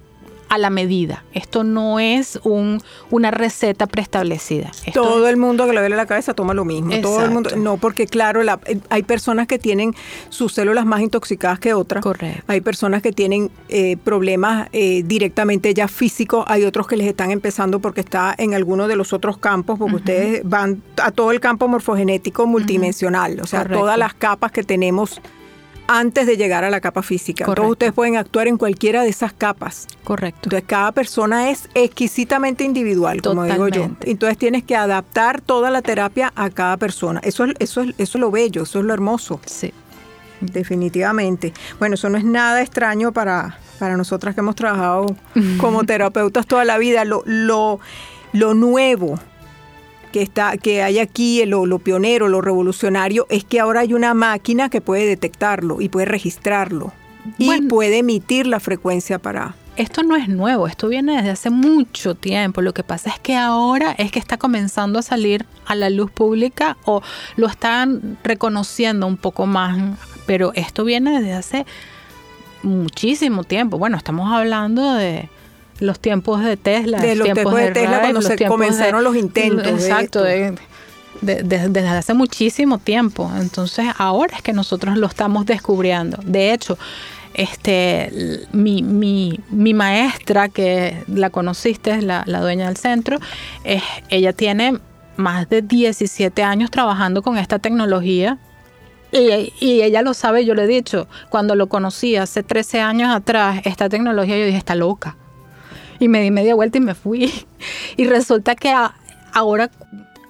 a 0.49 0.57
la 0.57 0.69
medida. 0.69 1.23
Esto 1.33 1.63
no 1.63 1.99
es 1.99 2.39
un, 2.43 2.81
una 3.11 3.31
receta 3.31 3.87
preestablecida. 3.87 4.71
Todo 4.93 5.27
el 5.27 5.37
mundo 5.37 5.65
que 5.65 5.73
le 5.73 5.79
duele 5.79 5.95
la 5.95 6.05
cabeza 6.05 6.33
toma 6.33 6.53
lo 6.53 6.65
mismo. 6.65 6.91
Todo 7.01 7.23
el 7.23 7.31
mundo, 7.31 7.51
no, 7.55 7.77
porque 7.77 8.07
claro, 8.07 8.41
eh, 8.41 8.79
hay 8.89 9.03
personas 9.03 9.47
que 9.47 9.59
tienen 9.59 9.93
sus 10.29 10.53
células 10.53 10.85
más 10.85 11.01
intoxicadas 11.01 11.59
que 11.59 11.73
otras. 11.73 12.03
Correcto. 12.03 12.43
Hay 12.47 12.61
personas 12.61 13.01
que 13.01 13.11
tienen 13.11 13.51
eh, 13.69 13.97
problemas 13.97 14.69
eh, 14.71 15.03
directamente 15.05 15.73
ya 15.73 15.87
físicos. 15.87 16.45
Hay 16.47 16.63
otros 16.63 16.87
que 16.87 16.97
les 16.97 17.07
están 17.07 17.31
empezando 17.31 17.79
porque 17.79 18.01
está 18.01 18.33
en 18.37 18.53
alguno 18.53 18.87
de 18.87 18.95
los 18.95 19.13
otros 19.13 19.37
campos, 19.37 19.77
porque 19.79 19.95
ustedes 19.95 20.41
van 20.43 20.81
a 21.01 21.11
todo 21.11 21.31
el 21.31 21.39
campo 21.39 21.67
morfogenético 21.67 22.45
multidimensional. 22.45 23.39
O 23.41 23.47
sea, 23.47 23.65
todas 23.65 23.97
las 23.97 24.13
capas 24.13 24.51
que 24.51 24.63
tenemos 24.63 25.21
antes 25.87 26.27
de 26.27 26.37
llegar 26.37 26.63
a 26.63 26.69
la 26.69 26.81
capa 26.81 27.01
física. 27.01 27.45
Todos 27.45 27.71
ustedes 27.71 27.93
pueden 27.93 28.17
actuar 28.17 28.47
en 28.47 28.57
cualquiera 28.57 29.03
de 29.03 29.09
esas 29.09 29.33
capas. 29.33 29.87
Correcto. 30.03 30.41
Entonces 30.43 30.67
cada 30.67 30.91
persona 30.91 31.49
es 31.49 31.69
exquisitamente 31.73 32.63
individual, 32.63 33.21
como 33.21 33.43
digo 33.45 33.67
yo. 33.67 33.89
Entonces 34.01 34.37
tienes 34.37 34.63
que 34.63 34.75
adaptar 34.75 35.41
toda 35.41 35.69
la 35.69 35.81
terapia 35.81 36.31
a 36.35 36.49
cada 36.49 36.77
persona. 36.77 37.19
Eso 37.23 37.45
es, 37.45 37.53
eso 37.59 37.81
es, 37.81 37.89
eso 37.97 38.17
es 38.17 38.21
lo 38.21 38.31
bello, 38.31 38.63
eso 38.63 38.79
es 38.79 38.85
lo 38.85 38.93
hermoso. 38.93 39.39
Sí. 39.45 39.73
Definitivamente. 40.41 41.53
Bueno, 41.79 41.95
eso 41.95 42.09
no 42.09 42.17
es 42.17 42.23
nada 42.23 42.61
extraño 42.61 43.11
para, 43.11 43.57
para 43.79 43.97
nosotras 43.97 44.35
que 44.35 44.41
hemos 44.41 44.55
trabajado 44.55 45.15
como 45.59 45.83
terapeutas 45.85 46.45
toda 46.45 46.65
la 46.65 46.77
vida. 46.77 47.05
Lo, 47.05 47.23
lo, 47.25 47.79
lo 48.33 48.53
nuevo 48.53 49.19
que, 50.11 50.21
está, 50.21 50.57
que 50.57 50.83
hay 50.83 50.99
aquí, 50.99 51.45
lo, 51.45 51.65
lo 51.65 51.79
pionero, 51.79 52.27
lo 52.27 52.41
revolucionario, 52.41 53.27
es 53.29 53.43
que 53.43 53.59
ahora 53.59 53.81
hay 53.81 53.93
una 53.93 54.13
máquina 54.13 54.69
que 54.69 54.81
puede 54.81 55.05
detectarlo 55.05 55.81
y 55.81 55.89
puede 55.89 56.05
registrarlo 56.05 56.93
y 57.37 57.61
puede 57.63 57.99
emitir 57.99 58.47
la 58.47 58.59
frecuencia 58.59 59.19
para... 59.19 59.55
Esto 59.75 60.01
no 60.01 60.15
es 60.15 60.27
nuevo, 60.27 60.67
esto 60.67 60.87
viene 60.87 61.17
desde 61.17 61.29
hace 61.29 61.49
mucho 61.51 62.15
tiempo. 62.15 62.61
Lo 62.61 62.73
que 62.73 62.83
pasa 62.83 63.11
es 63.11 63.19
que 63.19 63.35
ahora 63.35 63.91
es 63.91 64.11
que 64.11 64.17
está 64.17 64.37
comenzando 64.37 64.97
a 64.97 65.03
salir 65.03 65.45
a 65.67 65.75
la 65.75 65.91
luz 65.91 66.09
pública 66.09 66.77
o 66.85 67.03
lo 67.35 67.45
están 67.45 68.17
reconociendo 68.23 69.05
un 69.05 69.17
poco 69.17 69.45
más, 69.45 69.99
pero 70.25 70.51
esto 70.55 70.83
viene 70.83 71.19
desde 71.19 71.33
hace 71.33 71.65
muchísimo 72.63 73.43
tiempo. 73.43 73.77
Bueno, 73.77 73.97
estamos 73.97 74.31
hablando 74.33 74.95
de 74.95 75.29
los 75.79 75.99
tiempos 75.99 76.43
de 76.43 76.57
Tesla. 76.57 76.99
De 76.99 77.15
los 77.15 77.25
tiempos, 77.25 77.55
de, 77.55 77.71
Tesla 77.71 77.99
cuando 78.01 78.21
se 78.21 78.37
comenzaron 78.45 79.03
los 79.03 79.15
intentos. 79.15 79.67
Exacto, 79.67 80.23
desde 81.21 81.87
hace 81.87 82.13
muchísimo 82.13 82.77
tiempo. 82.77 83.31
Entonces 83.39 83.87
ahora 83.97 84.35
es 84.37 84.41
que 84.41 84.53
nosotros 84.53 84.97
lo 84.97 85.07
estamos 85.07 85.45
descubriendo. 85.45 86.17
De 86.23 86.53
hecho, 86.53 86.77
este, 87.33 88.45
mi, 88.51 88.81
mi, 88.81 89.39
mi 89.49 89.73
maestra, 89.73 90.49
que 90.49 91.03
la 91.07 91.29
conociste, 91.29 92.01
la, 92.01 92.23
la 92.25 92.41
dueña 92.41 92.67
del 92.67 92.77
centro, 92.77 93.19
es, 93.63 93.83
ella 94.09 94.33
tiene 94.33 94.79
más 95.17 95.49
de 95.49 95.61
17 95.61 96.43
años 96.43 96.69
trabajando 96.71 97.21
con 97.21 97.37
esta 97.37 97.59
tecnología 97.59 98.37
y, 99.11 99.53
y, 99.59 99.81
ella 99.81 100.01
lo 100.01 100.13
sabe, 100.13 100.45
yo 100.45 100.53
le 100.53 100.65
he 100.65 100.67
dicho, 100.67 101.07
cuando 101.29 101.55
lo 101.55 101.67
conocí 101.67 102.17
hace 102.17 102.43
13 102.43 102.81
años 102.81 103.15
atrás, 103.15 103.61
esta 103.63 103.87
tecnología, 103.87 104.37
yo 104.37 104.45
dije, 104.45 104.57
está 104.57 104.75
loca 104.75 105.15
y 105.99 106.07
me 106.07 106.21
di 106.21 106.31
media 106.31 106.55
vuelta 106.55 106.77
y 106.77 106.81
me 106.81 106.95
fui. 106.95 107.31
Y 107.97 108.05
resulta 108.05 108.55
que 108.55 108.71
ahora 109.33 109.71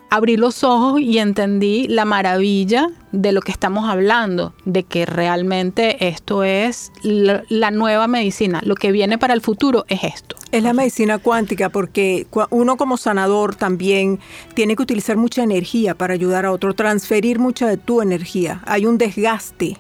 abrí 0.09 0.37
los 0.37 0.63
ojos 0.63 1.01
y 1.01 1.17
entendí 1.17 1.87
la 1.87 2.05
maravilla 2.05 2.89
de 3.11 3.31
lo 3.31 3.41
que 3.41 3.51
estamos 3.51 3.89
hablando, 3.89 4.53
de 4.65 4.83
que 4.83 5.05
realmente 5.05 6.07
esto 6.07 6.43
es 6.43 6.91
la, 7.01 7.71
nueva 7.71 8.07
medicina. 8.07 8.61
Lo 8.63 8.75
que 8.75 8.91
viene 8.91 9.17
para 9.17 9.33
el 9.33 9.41
futuro 9.41 9.85
es 9.89 10.03
esto. 10.03 10.35
Es 10.51 10.63
la 10.63 10.73
medicina 10.73 11.17
cuántica 11.17 11.69
porque 11.69 12.27
uno 12.49 12.77
como 12.77 12.97
sanador 12.97 13.55
también 13.55 14.19
tiene 14.53 14.75
que 14.75 14.83
utilizar 14.83 15.17
mucha 15.17 15.43
energía 15.43 15.95
para 15.95 16.13
ayudar 16.13 16.45
a 16.45 16.51
otro, 16.51 16.73
transferir 16.73 17.39
mucha 17.39 17.67
de 17.67 17.77
tu 17.77 18.01
energía. 18.01 18.61
Hay 18.65 18.85
un 18.85 18.97
desgaste 18.97 19.77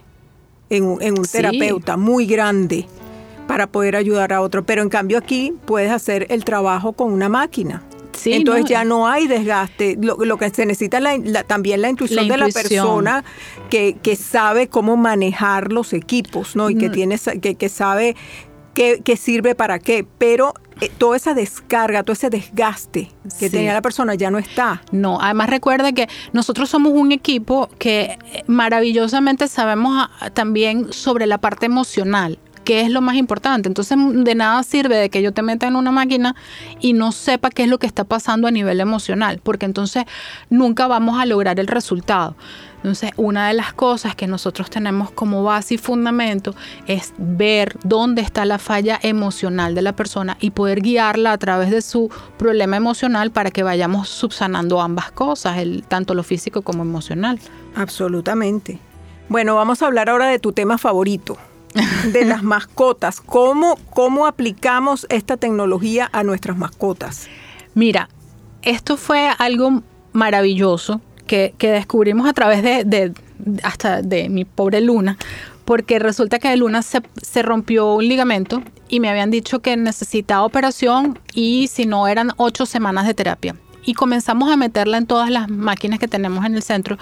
en, 0.69 0.83
un 0.83 1.25
terapeuta 1.31 1.95
muy 1.95 2.25
grande 2.25 2.85
para 3.47 3.67
poder 3.67 3.95
ayudar 3.95 4.33
a 4.33 4.41
otro. 4.41 4.65
Pero 4.65 4.81
en 4.81 4.89
cambio 4.89 5.17
aquí 5.17 5.53
puedes 5.65 5.91
hacer 5.91 6.27
el 6.29 6.43
trabajo 6.43 6.93
con 6.93 7.11
una 7.11 7.29
máquina. 7.29 7.83
Sí, 8.17 8.33
Entonces 8.33 8.65
ya 8.65 8.83
no 8.83 9.07
hay 9.07 9.27
desgaste. 9.27 9.97
Lo, 10.01 10.37
que 10.37 10.49
se 10.49 10.65
necesita 10.65 10.97
es 10.97 11.47
también 11.47 11.81
la 11.81 11.89
intuición, 11.89 12.27
de 12.27 12.37
la 12.37 12.49
persona 12.49 13.23
que, 13.69 13.97
que, 14.01 14.15
sabe 14.15 14.67
cómo 14.67 14.97
manejar 14.97 15.71
los 15.71 15.93
equipos, 15.93 16.55
¿no? 16.55 16.69
Y 16.71 16.75
que, 16.75 16.89
mm. 16.89 16.91
tiene, 16.91 17.19
que, 17.39 17.55
que 17.55 17.69
sabe 17.69 18.15
qué, 18.73 19.01
qué, 19.03 19.17
sirve 19.17 19.53
para 19.53 19.77
qué. 19.77 20.03
Pero 20.17 20.55
eh, 20.81 20.91
toda 20.97 21.15
esa 21.15 21.33
descarga, 21.35 22.03
todo 22.03 22.13
ese 22.13 22.29
desgaste 22.29 23.11
que 23.39 23.49
tenía 23.49 23.73
la 23.73 23.81
persona 23.81 24.15
ya 24.15 24.31
no 24.31 24.39
está. 24.39 24.81
No, 24.91 25.19
además 25.21 25.49
recuerda 25.49 25.91
que 25.91 26.07
nosotros 26.33 26.69
somos 26.69 26.93
un 26.93 27.11
equipo 27.11 27.69
que 27.77 28.17
eh, 28.31 28.43
maravillosamente 28.47 29.47
sabemos 29.47 30.09
ah, 30.19 30.29
también 30.31 30.91
sobre 30.91 31.27
la 31.27 31.37
parte 31.37 31.67
emocional 31.67 32.39
qué 32.67 32.81
es 32.81 32.91
lo 32.91 32.99
más 32.99 33.15
importante. 33.15 33.69
Entonces, 33.69 33.97
de 33.97 34.35
nada 34.35 34.61
sirve 34.61 34.97
de 34.97 35.09
que 35.09 35.21
yo 35.21 35.31
te 35.31 35.41
meta 35.41 35.67
en 35.67 35.77
una 35.77 35.89
máquina 35.89 36.35
y 36.81 36.91
no 36.91 37.13
sepa 37.13 37.49
qué 37.49 37.63
es 37.63 37.69
lo 37.69 37.79
que 37.79 37.87
está 37.87 38.03
pasando 38.03 38.45
a 38.45 38.51
nivel 38.51 38.81
emocional, 38.81 39.39
porque 39.41 39.65
entonces 39.65 40.03
nunca 40.49 40.85
vamos 40.85 41.17
a 41.17 41.25
lograr 41.25 41.61
el 41.61 41.67
resultado. 41.67 42.35
Entonces, 42.75 43.11
una 43.15 43.47
de 43.47 43.53
las 43.53 43.71
cosas 43.71 44.17
que 44.17 44.27
nosotros 44.27 44.69
tenemos 44.69 45.11
como 45.11 45.43
base 45.43 45.75
y 45.75 45.77
fundamento 45.77 46.55
es 46.87 47.13
ver 47.17 47.77
dónde 47.85 48.21
está 48.21 48.43
la 48.43 48.59
falla 48.59 48.99
emocional 49.01 49.73
de 49.73 49.81
la 49.81 49.95
persona 49.95 50.35
y 50.41 50.51
poder 50.51 50.81
guiarla 50.81 51.31
a 51.31 51.37
través 51.37 51.71
de 51.71 51.81
su 51.81 52.11
problema 52.37 52.75
emocional 52.75 53.31
para 53.31 53.49
que 53.49 53.63
vayamos 53.63 54.09
subsanando 54.09 54.81
ambas 54.81 55.09
cosas, 55.11 55.59
el, 55.59 55.83
tanto 55.83 56.13
lo 56.13 56.23
físico 56.23 56.63
como 56.63 56.83
emocional. 56.83 57.39
Absolutamente. 57.75 58.77
Bueno, 59.29 59.55
vamos 59.55 59.81
a 59.81 59.85
hablar 59.85 60.09
ahora 60.09 60.27
de 60.27 60.39
tu 60.39 60.51
tema 60.51 60.77
favorito, 60.77 61.37
de 62.11 62.25
las 62.25 62.43
mascotas. 62.43 63.21
¿Cómo, 63.21 63.77
cómo 63.89 64.27
aplicamos 64.27 65.05
esta 65.09 65.37
tecnología 65.37 66.09
a 66.11 66.23
nuestras 66.23 66.57
mascotas? 66.57 67.27
Mira, 67.73 68.09
esto 68.61 68.97
fue 68.97 69.29
algo 69.37 69.83
maravilloso 70.13 71.01
que, 71.27 71.53
descubrimos 71.59 72.27
a 72.27 72.33
través 72.33 72.63
de, 72.63 73.13
hasta 73.63 74.01
de 74.01 74.29
mi 74.29 74.45
pobre 74.45 74.81
Luna, 74.81 75.17
porque 75.65 75.99
resulta 75.99 76.39
que 76.39 76.55
Luna 76.55 76.81
se, 76.81 77.01
se, 77.21 77.41
rompió 77.41 77.93
un 77.95 78.07
ligamento 78.07 78.63
y 78.87 78.99
me 78.99 79.09
habían 79.09 79.31
dicho 79.31 79.59
que 79.59 79.75
necesitaba 79.75 80.43
operación 80.43 81.19
y 81.33 81.67
si 81.67 81.85
no 81.85 82.07
eran 82.07 82.31
ocho 82.37 82.65
semanas 82.65 83.05
de 83.05 83.13
terapia. 83.13 83.55
Y 83.85 83.93
comenzamos 83.93 84.51
a 84.51 84.57
meterla 84.57 84.97
en 84.97 85.05
todas 85.05 85.29
las 85.29 85.49
máquinas 85.49 85.99
que 85.99 86.07
tenemos 86.07 86.45
en 86.45 86.55
el 86.55 86.63
centro 86.63 86.97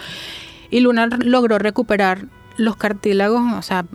y 0.69 0.79
Luna 0.81 1.07
logró 1.07 1.57
recuperar 1.57 2.25
los 2.57 2.75
cartílagos, 2.75 3.41
o 3.53 3.61
sea, 3.61 3.85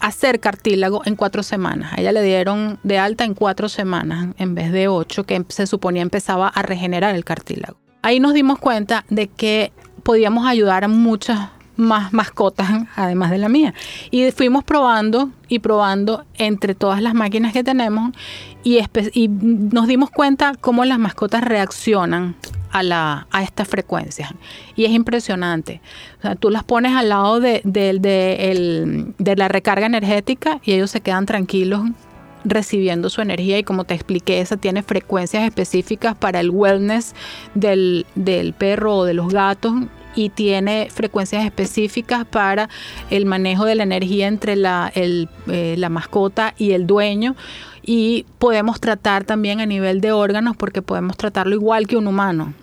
hacer 0.00 0.40
cartílago 0.40 1.02
en 1.04 1.16
cuatro 1.16 1.42
semanas. 1.42 1.92
A 1.92 2.00
ella 2.00 2.12
le 2.12 2.22
dieron 2.22 2.78
de 2.82 2.98
alta 2.98 3.24
en 3.24 3.34
cuatro 3.34 3.68
semanas 3.68 4.34
en 4.38 4.54
vez 4.54 4.72
de 4.72 4.88
ocho, 4.88 5.24
que 5.24 5.44
se 5.48 5.66
suponía 5.66 6.02
empezaba 6.02 6.48
a 6.48 6.62
regenerar 6.62 7.14
el 7.14 7.24
cartílago 7.24 7.76
ahí 8.02 8.20
nos 8.20 8.34
dimos 8.34 8.58
cuenta 8.58 9.04
de 9.08 9.28
que 9.28 9.72
podíamos 10.02 10.46
ayudar 10.46 10.84
a 10.84 10.88
muchas 10.88 11.50
más 11.76 12.12
mascotas, 12.12 12.68
además 12.96 13.30
de 13.30 13.38
la 13.38 13.48
mía. 13.48 13.72
Y 14.10 14.30
fuimos 14.32 14.64
probando 14.64 15.30
y 15.48 15.60
probando 15.60 16.24
entre 16.34 16.74
todas 16.74 17.00
las 17.00 17.14
máquinas 17.14 17.52
que 17.52 17.64
tenemos 17.64 18.12
y, 18.62 18.80
nos 19.28 19.86
dimos 19.86 20.10
cuenta 20.10 20.52
cómo 20.60 20.84
las 20.84 20.98
mascotas 20.98 21.42
reaccionan 21.42 22.36
a, 22.72 22.82
la, 22.82 23.26
a 23.30 23.42
estas 23.42 23.68
frecuencias. 23.68 24.30
Y 24.74 24.84
es 24.84 24.90
impresionante. 24.90 25.80
Tú 26.40 26.50
las 26.50 26.64
pones 26.64 26.96
al 26.96 27.10
lado 27.10 27.40
de, 27.40 27.62
de 27.64 29.36
la 29.36 29.48
recarga 29.48 29.86
energética 29.86 30.60
y 30.64 30.72
ellos 30.72 30.90
se 30.90 31.00
quedan 31.00 31.26
tranquilos 31.26 31.82
recibiendo 32.44 33.10
su 33.10 33.20
energía 33.20 33.58
y 33.58 33.64
como 33.64 33.84
te 33.84 33.94
expliqué, 33.94 34.40
esa 34.40 34.56
tiene 34.56 34.82
frecuencias 34.82 35.44
específicas 35.44 36.16
para 36.16 36.40
el 36.40 36.50
wellness 36.50 37.14
del, 37.54 38.06
perro 38.58 38.98
o 38.98 39.04
de 39.04 39.14
los 39.14 39.32
gatos 39.32 39.74
y 40.14 40.28
tiene 40.28 40.88
frecuencias 40.90 41.44
específicas 41.44 42.26
para 42.26 42.68
el 43.10 43.24
manejo 43.24 43.64
de 43.64 43.74
la 43.74 43.84
energía 43.84 44.26
entre 44.26 44.56
la, 44.56 44.92
eh, 44.94 45.26
la 45.78 45.88
mascota 45.88 46.54
y 46.58 46.72
el 46.72 46.86
dueño. 46.86 47.34
Y 47.84 48.26
podemos 48.38 48.80
tratar 48.80 49.24
también 49.24 49.60
a 49.60 49.66
nivel 49.66 50.00
de 50.00 50.12
órganos 50.12 50.56
porque 50.56 50.82
podemos 50.82 51.16
tratarlo 51.16 51.54
igual 51.54 51.86
que 51.86 51.96
un 51.96 52.06
humano. 52.06 52.54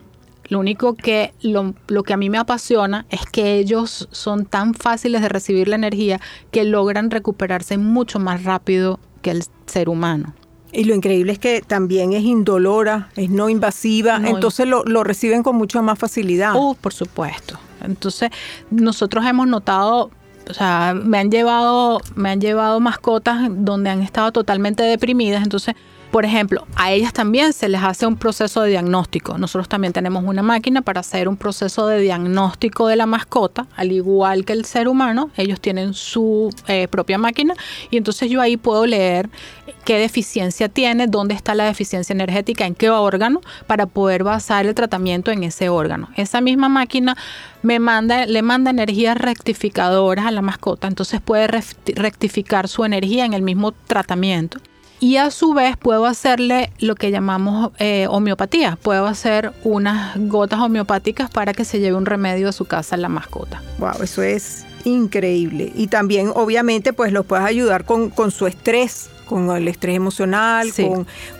Lo 0.50 0.60
único 0.60 0.96
que 0.96 1.34
lo, 1.42 1.74
lo, 1.88 2.04
que 2.04 2.14
a 2.14 2.18
mí 2.18 2.30
me 2.30 2.40
apasiona 2.40 3.06
es 3.10 3.22
que 3.32 3.56
ellos 3.56 4.08
son 4.12 4.46
tan 4.46 4.74
fáciles 4.74 5.22
de 5.22 5.30
recibir 5.30 5.68
la 5.68 5.76
energía 5.76 6.20
que 6.52 6.64
logran 6.64 7.12
recuperarse 7.12 7.78
mucho 7.78 8.20
más 8.20 8.44
rápido 8.44 9.00
que 9.22 9.32
el 9.32 9.44
ser 9.68 9.90
humano. 9.90 10.34
Y 10.72 10.84
lo 10.84 10.94
increíble 10.94 11.32
es 11.32 11.40
que 11.40 11.62
también 11.62 12.14
es 12.14 12.24
indolora, 12.24 13.10
es 13.16 13.30
no 13.30 13.50
invasiva, 13.50 14.18
entonces 14.24 14.68
lo, 14.68 15.04
reciben 15.04 15.42
con 15.42 15.56
mucha 15.56 15.82
más 15.82 15.98
facilidad. 15.98 16.54
Uh, 16.56 16.76
por 16.76 16.94
supuesto. 16.94 17.60
Entonces, 17.82 18.30
nosotros 18.70 19.26
hemos 19.26 19.48
notado, 19.48 20.12
o 20.48 20.54
sea, 20.54 20.94
me 20.94 21.18
han 21.18 21.32
llevado, 21.32 22.02
me 22.16 22.30
han 22.30 22.42
llevado 22.42 22.80
mascotas 22.80 23.50
donde 23.50 23.90
han 23.90 24.04
estado 24.04 24.32
totalmente 24.32 24.84
deprimidas, 24.84 25.44
entonces 25.44 25.76
por 26.12 26.26
ejemplo, 26.26 26.66
a 26.76 26.92
ellas 26.92 27.14
también 27.14 27.54
se 27.54 27.70
les 27.70 27.84
hace 27.84 28.08
un 28.08 28.18
proceso 28.18 28.62
de 28.62 28.72
diagnóstico. 28.72 29.38
Nosotros 29.38 29.70
también 29.70 29.94
tenemos 29.94 30.24
una 30.24 30.42
máquina 30.42 30.82
para 30.82 31.02
hacer 31.02 31.28
un 31.28 31.38
proceso 31.38 31.86
de 31.86 32.00
diagnóstico 32.00 32.88
de 32.88 32.96
la 32.96 33.06
mascota, 33.06 33.68
al 33.76 33.92
igual 33.92 34.44
que 34.44 34.54
el 34.54 34.66
ser 34.66 34.88
humano. 34.88 35.30
Ellos 35.38 35.62
tienen 35.62 35.94
su 35.94 36.50
eh, 36.68 36.88
propia 36.88 37.20
máquina 37.20 37.54
y 37.92 37.98
entonces 37.98 38.30
yo 38.30 38.42
ahí 38.42 38.58
puedo 38.58 38.88
leer 38.88 39.30
qué 39.86 40.00
deficiencia 40.00 40.68
tiene, 40.68 41.06
dónde 41.06 41.36
está 41.36 41.54
la 41.54 41.66
deficiencia 41.66 42.14
energética, 42.14 42.66
en 42.66 42.74
qué 42.74 42.90
órgano, 42.90 43.42
para 43.68 43.86
poder 43.86 44.24
basar 44.24 44.66
el 44.66 44.74
tratamiento 44.74 45.30
en 45.30 45.44
ese 45.44 45.70
órgano. 45.70 46.10
Esa 46.16 46.42
misma 46.42 46.70
máquina 46.70 47.16
me 47.62 47.80
manda, 47.80 48.26
le 48.26 48.42
manda 48.42 48.72
energías 48.72 49.16
rectificadoras 49.16 50.26
a 50.26 50.32
la 50.32 50.42
mascota, 50.42 50.88
entonces 50.88 51.22
puede 51.22 51.48
rectificar 51.48 52.68
su 52.68 52.84
energía 52.84 53.26
en 53.26 53.34
el 53.34 53.44
mismo 53.44 53.74
tratamiento 53.74 54.60
y 55.00 55.18
a 55.18 55.32
su 55.32 55.54
vez 55.54 55.78
puedo 55.78 56.06
hacerle 56.06 56.72
lo 56.80 56.96
que 56.96 57.12
llamamos 57.12 57.72
eh, 57.80 58.08
homeopatía. 58.10 58.78
Puedo 58.82 59.08
hacer 59.08 59.54
unas 59.64 60.18
gotas 60.18 60.60
homeopáticas 60.60 61.30
para 61.30 61.54
que 61.54 61.66
se 61.66 61.80
lleve 61.80 61.96
un 61.96 62.06
remedio 62.06 62.50
a 62.50 62.52
su 62.52 62.66
casa 62.66 62.98
la 62.98 63.10
mascota. 63.10 63.62
Wow, 63.78 64.04
eso 64.04 64.22
es 64.22 64.66
increíble. 64.84 65.72
Y 65.76 65.88
también, 65.88 66.32
obviamente, 66.34 66.94
pues 66.94 67.12
lo 67.12 67.24
puedes 67.24 67.46
ayudar 67.46 67.86
con, 67.86 68.10
con 68.10 68.32
su 68.32 68.48
estrés 68.48 69.10
con 69.30 69.56
el 69.56 69.68
estrés 69.68 69.96
emocional, 69.96 70.74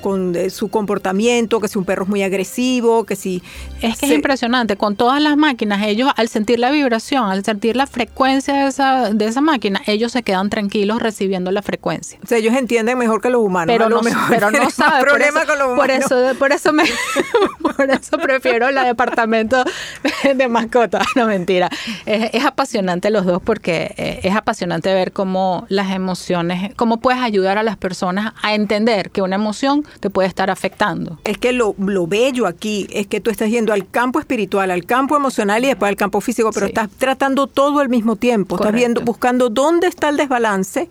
con, 0.02 0.36
eh, 0.36 0.52
su 0.52 0.70
comportamiento, 0.70 1.60
que 1.60 1.68
si 1.68 1.80
un 1.80 1.86
perro 1.86 2.04
es 2.04 2.10
muy 2.10 2.22
agresivo, 2.22 3.04
que 3.04 3.16
si... 3.16 3.42
Es 3.82 3.98
que 3.98 4.06
es 4.06 4.12
impresionante, 4.12 4.78
con 4.78 4.96
todas 4.96 5.20
las 5.22 5.36
máquinas, 5.38 5.82
ellos 5.84 6.12
al 6.16 6.30
sentir 6.30 6.60
la 6.60 6.70
vibración, 6.70 7.26
al 7.30 7.44
sentir 7.44 7.76
la 7.76 7.88
frecuencia 7.88 8.54
de 8.54 8.68
esa, 8.68 9.10
de 9.10 9.26
esa 9.26 9.42
máquina, 9.42 9.82
ellos 9.88 10.12
se 10.12 10.22
quedan 10.22 10.50
tranquilos 10.50 11.02
recibiendo 11.02 11.52
la 11.52 11.64
frecuencia. 11.64 12.20
O 12.24 12.28
sea, 12.28 12.38
ellos 12.38 12.54
entienden 12.56 12.98
mejor 12.98 13.22
que 13.22 13.32
los 13.32 13.42
humanos. 13.42 13.74
Pero 13.74 13.90
no, 13.90 14.02
pero 14.30 14.52
no 14.52 14.70
saben. 14.70 15.02
Problema 15.02 15.46
con 15.46 15.58
los 15.58 15.68
humanos. 15.70 15.80
Por 15.80 15.92
eso, 15.92 16.40
por 16.40 16.52
eso, 16.52 16.74
me, 16.74 16.84
por 17.62 17.90
eso 17.90 18.18
prefiero 18.20 18.70
la 18.70 18.84
departamento 18.84 19.64
de, 20.36 20.48
mascotas. 20.48 21.06
No, 21.16 21.26
mentira. 21.26 21.70
Es, 22.06 22.30
es 22.34 22.46
apasionante 22.46 23.10
los 23.10 23.26
dos 23.26 23.42
porque 23.42 23.96
eh, 23.98 24.20
es 24.24 24.36
apasionante 24.36 24.94
ver 24.94 25.12
cómo 25.12 25.66
las 25.70 25.92
emociones, 25.92 26.74
cómo 26.76 27.00
puedes 27.00 27.22
ayudar 27.22 27.58
a 27.58 27.64
las 27.64 27.78
personas 27.80 28.34
a 28.42 28.54
entender 28.54 29.10
que 29.10 29.22
una 29.22 29.36
emoción 29.36 29.86
te 30.00 30.10
puede 30.10 30.28
estar 30.28 30.50
afectando. 30.50 31.20
Es 31.24 31.38
que 31.38 31.54
lo, 31.54 31.74
bello 32.08 32.46
aquí 32.46 32.88
es 32.92 33.08
que 33.08 33.20
tú 33.20 33.32
estás 33.32 33.50
yendo 33.50 33.74
al 33.74 33.90
campo 33.90 34.20
espiritual, 34.20 34.72
al 34.72 34.86
campo 34.86 35.16
emocional 35.16 35.64
y 35.64 35.68
después 35.68 35.90
al 35.90 35.96
campo 35.96 36.22
físico, 36.22 36.52
pero 36.54 36.68
estás 36.68 36.90
tratando 36.98 37.48
todo 37.48 37.80
al 37.80 37.90
mismo 37.90 38.16
tiempo. 38.16 38.56
Estás 38.56 38.74
viendo, 38.74 39.02
buscando 39.02 39.50
dónde 39.50 39.88
está 39.88 40.10
el 40.10 40.18
desbalance 40.18 40.90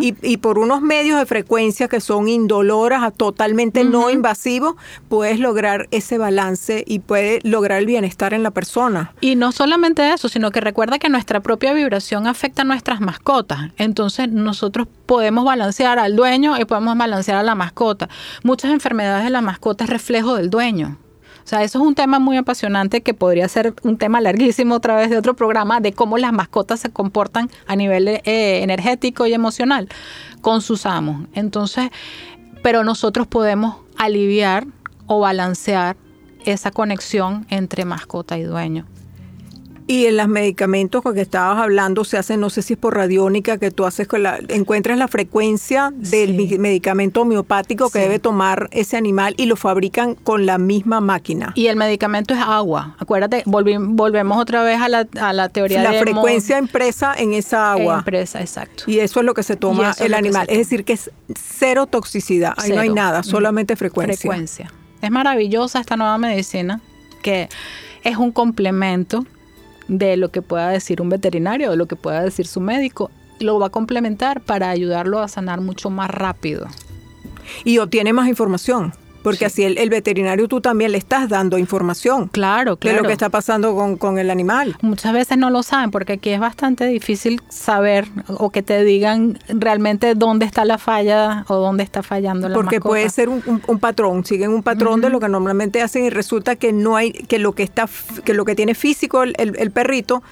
y, 0.00 0.36
por 0.38 0.58
unos 0.58 0.82
medios 0.82 1.18
de 1.18 1.26
frecuencia 1.26 1.88
que 1.88 2.00
son 2.00 2.28
indoloras, 2.28 3.12
totalmente 3.14 3.84
no 3.84 4.10
invasivos, 4.10 4.76
puedes 5.08 5.38
lograr 5.38 5.88
ese 5.90 6.18
balance 6.18 6.84
y 6.86 7.00
puedes 7.00 7.44
lograr 7.44 7.78
el 7.78 7.86
bienestar 7.86 8.34
en 8.34 8.42
la 8.42 8.50
persona. 8.50 9.12
Y 9.20 9.36
no 9.36 9.52
solamente 9.52 10.12
eso, 10.12 10.28
sino 10.28 10.50
que 10.50 10.60
recuerda 10.60 10.98
que 10.98 11.08
nuestra 11.08 11.40
propia 11.40 11.72
vibración 11.72 12.26
afecta 12.26 12.62
a 12.62 12.64
nuestras 12.64 13.00
mascotas. 13.00 13.70
Entonces 13.76 14.28
nosotros 14.28 14.88
podemos 15.06 15.44
balancear 15.44 15.98
al 15.98 16.16
dueño 16.16 16.58
y 16.58 16.64
podemos 16.64 16.96
balancear 16.96 17.38
a 17.38 17.42
la 17.42 17.54
mascota. 17.54 18.08
Muchas 18.42 18.70
enfermedades 18.70 19.24
de 19.24 19.30
la 19.30 19.40
mascota 19.40 19.84
es 19.84 19.90
reflejo 19.90 20.34
del 20.34 20.50
dueño. 20.50 20.98
O 21.44 21.46
sea, 21.46 21.62
eso 21.62 21.78
es 21.78 21.84
un 21.84 21.94
tema 21.94 22.18
muy 22.18 22.38
apasionante 22.38 23.02
que 23.02 23.12
podría 23.12 23.46
ser 23.48 23.74
un 23.82 23.98
tema 23.98 24.20
larguísimo 24.22 24.76
otra 24.76 24.96
vez 24.96 25.10
de 25.10 25.18
otro 25.18 25.34
programa 25.34 25.80
de 25.80 25.92
cómo 25.92 26.16
las 26.16 26.32
mascotas 26.32 26.80
se 26.80 26.90
comportan 26.90 27.50
a 27.66 27.76
nivel 27.76 28.08
eh, 28.08 28.22
energético 28.62 29.26
y 29.26 29.34
emocional 29.34 29.88
con 30.40 30.62
sus 30.62 30.86
amos. 30.86 31.28
Entonces, 31.34 31.90
pero 32.62 32.82
nosotros 32.82 33.26
podemos 33.26 33.76
aliviar 33.98 34.66
o 35.06 35.20
balancear 35.20 35.96
esa 36.46 36.70
conexión 36.70 37.46
entre 37.50 37.84
mascota 37.84 38.38
y 38.38 38.42
dueño. 38.42 38.86
Y 39.86 40.06
en 40.06 40.16
los 40.16 40.28
medicamentos 40.28 41.02
con 41.02 41.14
que 41.14 41.20
estabas 41.20 41.58
hablando 41.58 42.04
se 42.04 42.16
hace, 42.16 42.36
no 42.36 42.48
sé 42.48 42.62
si 42.62 42.72
es 42.72 42.78
por 42.78 42.94
radiónica, 42.94 43.58
que 43.58 43.70
tú 43.70 43.84
haces 43.84 44.08
con 44.08 44.22
la, 44.22 44.38
encuentras 44.48 44.96
la 44.96 45.08
frecuencia 45.08 45.92
del 45.94 46.34
medicamento 46.58 47.20
homeopático 47.20 47.90
que 47.90 47.98
debe 47.98 48.18
tomar 48.18 48.68
ese 48.72 48.96
animal 48.96 49.34
y 49.36 49.46
lo 49.46 49.56
fabrican 49.56 50.14
con 50.14 50.46
la 50.46 50.58
misma 50.58 51.00
máquina. 51.00 51.52
Y 51.54 51.66
el 51.66 51.76
medicamento 51.76 52.32
es 52.32 52.40
agua. 52.40 52.96
Acuérdate, 52.98 53.42
volvemos 53.46 54.38
otra 54.38 54.62
vez 54.62 54.80
a 54.80 54.88
la, 54.88 55.06
a 55.20 55.32
la 55.32 55.48
teoría 55.50 55.82
la 55.82 56.00
frecuencia 56.00 56.58
impresa 56.58 57.14
en 57.14 57.34
esa 57.34 57.72
agua. 57.72 57.98
Impresa, 57.98 58.40
exacto. 58.40 58.84
Y 58.86 59.00
eso 59.00 59.20
es 59.20 59.26
lo 59.26 59.34
que 59.34 59.42
se 59.42 59.56
toma 59.56 59.94
el 59.98 60.14
animal. 60.14 60.46
Es 60.48 60.58
decir, 60.58 60.84
que 60.84 60.94
es 60.94 61.10
cero 61.34 61.86
toxicidad. 61.86 62.54
Ahí 62.56 62.70
no 62.70 62.80
hay 62.80 62.90
nada, 62.90 63.22
solamente 63.22 63.76
frecuencia. 63.76 64.16
Frecuencia. 64.16 64.72
Es 65.02 65.10
maravillosa 65.10 65.80
esta 65.80 65.96
nueva 65.96 66.16
medicina 66.16 66.80
que 67.22 67.48
es 68.02 68.16
un 68.16 68.32
complemento 68.32 69.26
de 69.88 70.16
lo 70.16 70.30
que 70.30 70.42
pueda 70.42 70.68
decir 70.68 71.00
un 71.00 71.08
veterinario, 71.08 71.70
de 71.70 71.76
lo 71.76 71.86
que 71.86 71.96
pueda 71.96 72.22
decir 72.22 72.46
su 72.46 72.60
médico, 72.60 73.10
lo 73.40 73.58
va 73.58 73.66
a 73.66 73.70
complementar 73.70 74.40
para 74.40 74.70
ayudarlo 74.70 75.20
a 75.20 75.28
sanar 75.28 75.60
mucho 75.60 75.90
más 75.90 76.10
rápido. 76.10 76.66
Y 77.64 77.78
obtiene 77.78 78.12
más 78.12 78.28
información. 78.28 78.92
Porque 79.24 79.46
así 79.46 79.64
el, 79.64 79.88
veterinario 79.88 80.46
tú 80.48 80.60
también 80.60 80.92
le 80.92 80.98
estás 80.98 81.30
dando 81.30 81.56
información. 81.56 82.28
Claro, 82.28 82.76
claro. 82.76 82.96
De 82.98 83.02
lo 83.02 83.08
que 83.08 83.14
está 83.14 83.30
pasando 83.30 83.74
con, 83.74 83.96
con, 83.96 84.18
el 84.18 84.30
animal. 84.30 84.76
Muchas 84.82 85.14
veces 85.14 85.38
no 85.38 85.48
lo 85.48 85.62
saben 85.62 85.90
porque 85.90 86.12
aquí 86.12 86.28
es 86.28 86.38
bastante 86.38 86.86
difícil 86.86 87.40
saber 87.48 88.06
o 88.28 88.50
que 88.50 88.62
te 88.62 88.84
digan 88.84 89.38
realmente 89.48 90.14
dónde 90.14 90.44
está 90.44 90.66
la 90.66 90.76
falla 90.76 91.46
o 91.48 91.56
dónde 91.56 91.84
está 91.84 92.02
fallando 92.02 92.50
la 92.50 92.54
Porque 92.54 92.80
puede 92.80 93.08
ser 93.08 93.30
un, 93.30 93.40
patrón, 93.80 94.26
siguen 94.26 94.50
un 94.50 94.62
patrón 94.62 95.00
de 95.00 95.08
lo 95.08 95.20
que 95.20 95.28
normalmente 95.30 95.80
hacen 95.80 96.04
y 96.04 96.10
resulta 96.10 96.56
que 96.56 96.74
no 96.74 96.96
hay, 96.96 97.12
que 97.12 97.38
lo 97.38 97.52
que 97.52 97.62
está, 97.62 97.88
que 98.24 98.34
lo 98.34 98.44
que 98.44 98.54
tiene 98.54 98.74
físico 98.74 99.22
el, 99.22 99.34
el 99.38 99.70
perrito 99.70 100.22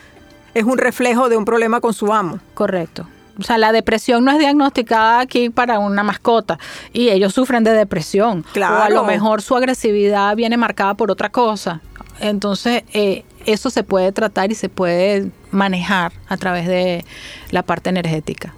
es 0.52 0.64
un 0.64 0.76
reflejo 0.76 1.31
de 1.31 1.38
un 1.38 1.46
problema 1.46 1.81
con 1.81 1.94
su 1.94 2.12
amo. 2.12 2.40
Correcto. 2.52 3.07
O 3.38 3.42
sea, 3.42 3.59
la 3.59 3.73
depresión 3.73 4.25
no 4.25 4.33
es 4.33 4.38
diagnosticada 4.38 5.21
aquí 5.21 5.51
para 5.51 5.79
una 5.79 6.03
mascota 6.03 6.59
y 6.92 7.09
ellos 7.09 7.33
sufren 7.35 7.64
de 7.64 7.73
depresión. 7.73 8.45
Claro. 8.53 8.77
O 8.77 8.79
a 8.83 8.90
lo 8.90 9.05
mejor 9.05 9.42
su 9.42 9.57
agresividad 9.57 10.37
viene 10.37 10.57
marcada 10.57 10.95
por 10.95 11.11
otra 11.11 11.31
cosa. 11.31 11.81
Entonces, 12.21 12.85
eh, 12.92 13.25
eso 13.47 13.71
se 13.71 13.83
puede 13.83 14.12
tratar 14.12 14.53
y 14.53 14.55
se 14.55 14.68
puede 14.68 15.31
manejar 15.51 16.12
a 16.29 16.37
través 16.37 16.66
de 16.66 17.05
la 17.51 17.62
parte 17.62 17.90
energética. 17.90 18.55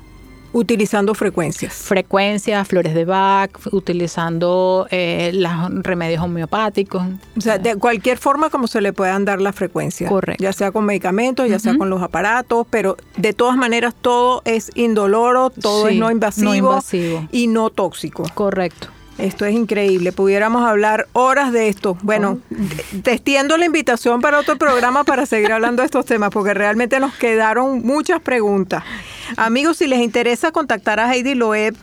Utilizando 0.54 1.14
frecuencias. 1.14 1.74
Frecuencias, 1.74 2.68
flores 2.68 2.94
de 2.94 3.04
Bach, 3.04 3.50
utilizando 3.72 4.86
eh, 4.90 5.32
los 5.34 5.82
remedios 5.82 6.22
homeopáticos. 6.22 7.02
O 7.36 7.40
sea, 7.40 7.58
de 7.58 7.74
cualquier 7.74 8.18
forma 8.18 8.50
como 8.50 8.68
se 8.68 8.80
le 8.80 8.92
puedan 8.92 9.24
dar 9.24 9.40
las 9.40 9.56
frecuencias. 9.56 10.08
Correcto. 10.08 10.42
Ya 10.42 10.52
sea 10.52 10.70
con 10.70 10.86
medicamentos, 10.86 11.48
ya 11.48 11.58
sea 11.58 11.76
con 11.76 11.90
los 11.90 12.02
aparatos, 12.02 12.68
pero 12.70 12.96
de 13.16 13.32
todas 13.32 13.56
maneras 13.56 13.94
todo 14.00 14.42
es 14.44 14.70
indoloro, 14.76 15.50
todo 15.50 15.88
es 15.88 15.96
no 15.96 16.08
invasivo, 16.08 16.50
no 16.50 16.54
invasivo 16.54 17.28
y 17.32 17.48
no 17.48 17.70
tóxico. 17.70 18.22
Correcto. 18.34 18.88
Esto 19.18 19.44
es 19.44 19.54
increíble, 19.54 20.12
pudiéramos 20.12 20.64
hablar 20.64 21.06
horas 21.12 21.52
de 21.52 21.68
esto. 21.68 21.96
Bueno, 22.02 22.38
te 23.02 23.12
extiendo 23.12 23.56
la 23.56 23.64
invitación 23.64 24.20
para 24.20 24.40
otro 24.40 24.56
programa 24.56 25.04
para 25.04 25.24
seguir 25.24 25.52
hablando 25.52 25.82
de 25.82 25.86
estos 25.86 26.04
temas, 26.04 26.30
porque 26.30 26.52
realmente 26.52 26.98
nos 26.98 27.14
quedaron 27.14 27.84
muchas 27.84 28.20
preguntas. 28.20 28.82
Amigos, 29.36 29.78
si 29.78 29.86
les 29.86 30.00
interesa 30.00 30.52
contactar 30.52 31.00
a 31.00 31.12
Heidi 31.12 31.34
Loeb, 31.34 31.74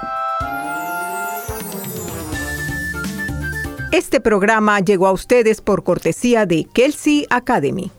Este 3.93 4.21
programa 4.21 4.81
llegó 4.81 5.07
a 5.07 5.13
ustedes 5.13 5.63
por 5.63 5.85
cortesía 5.85 6.45
de 6.45 6.67
Kelsey 6.71 7.27
Academy. 7.31 7.91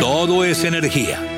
Todo 0.00 0.44
es 0.44 0.64
energía 0.64 1.37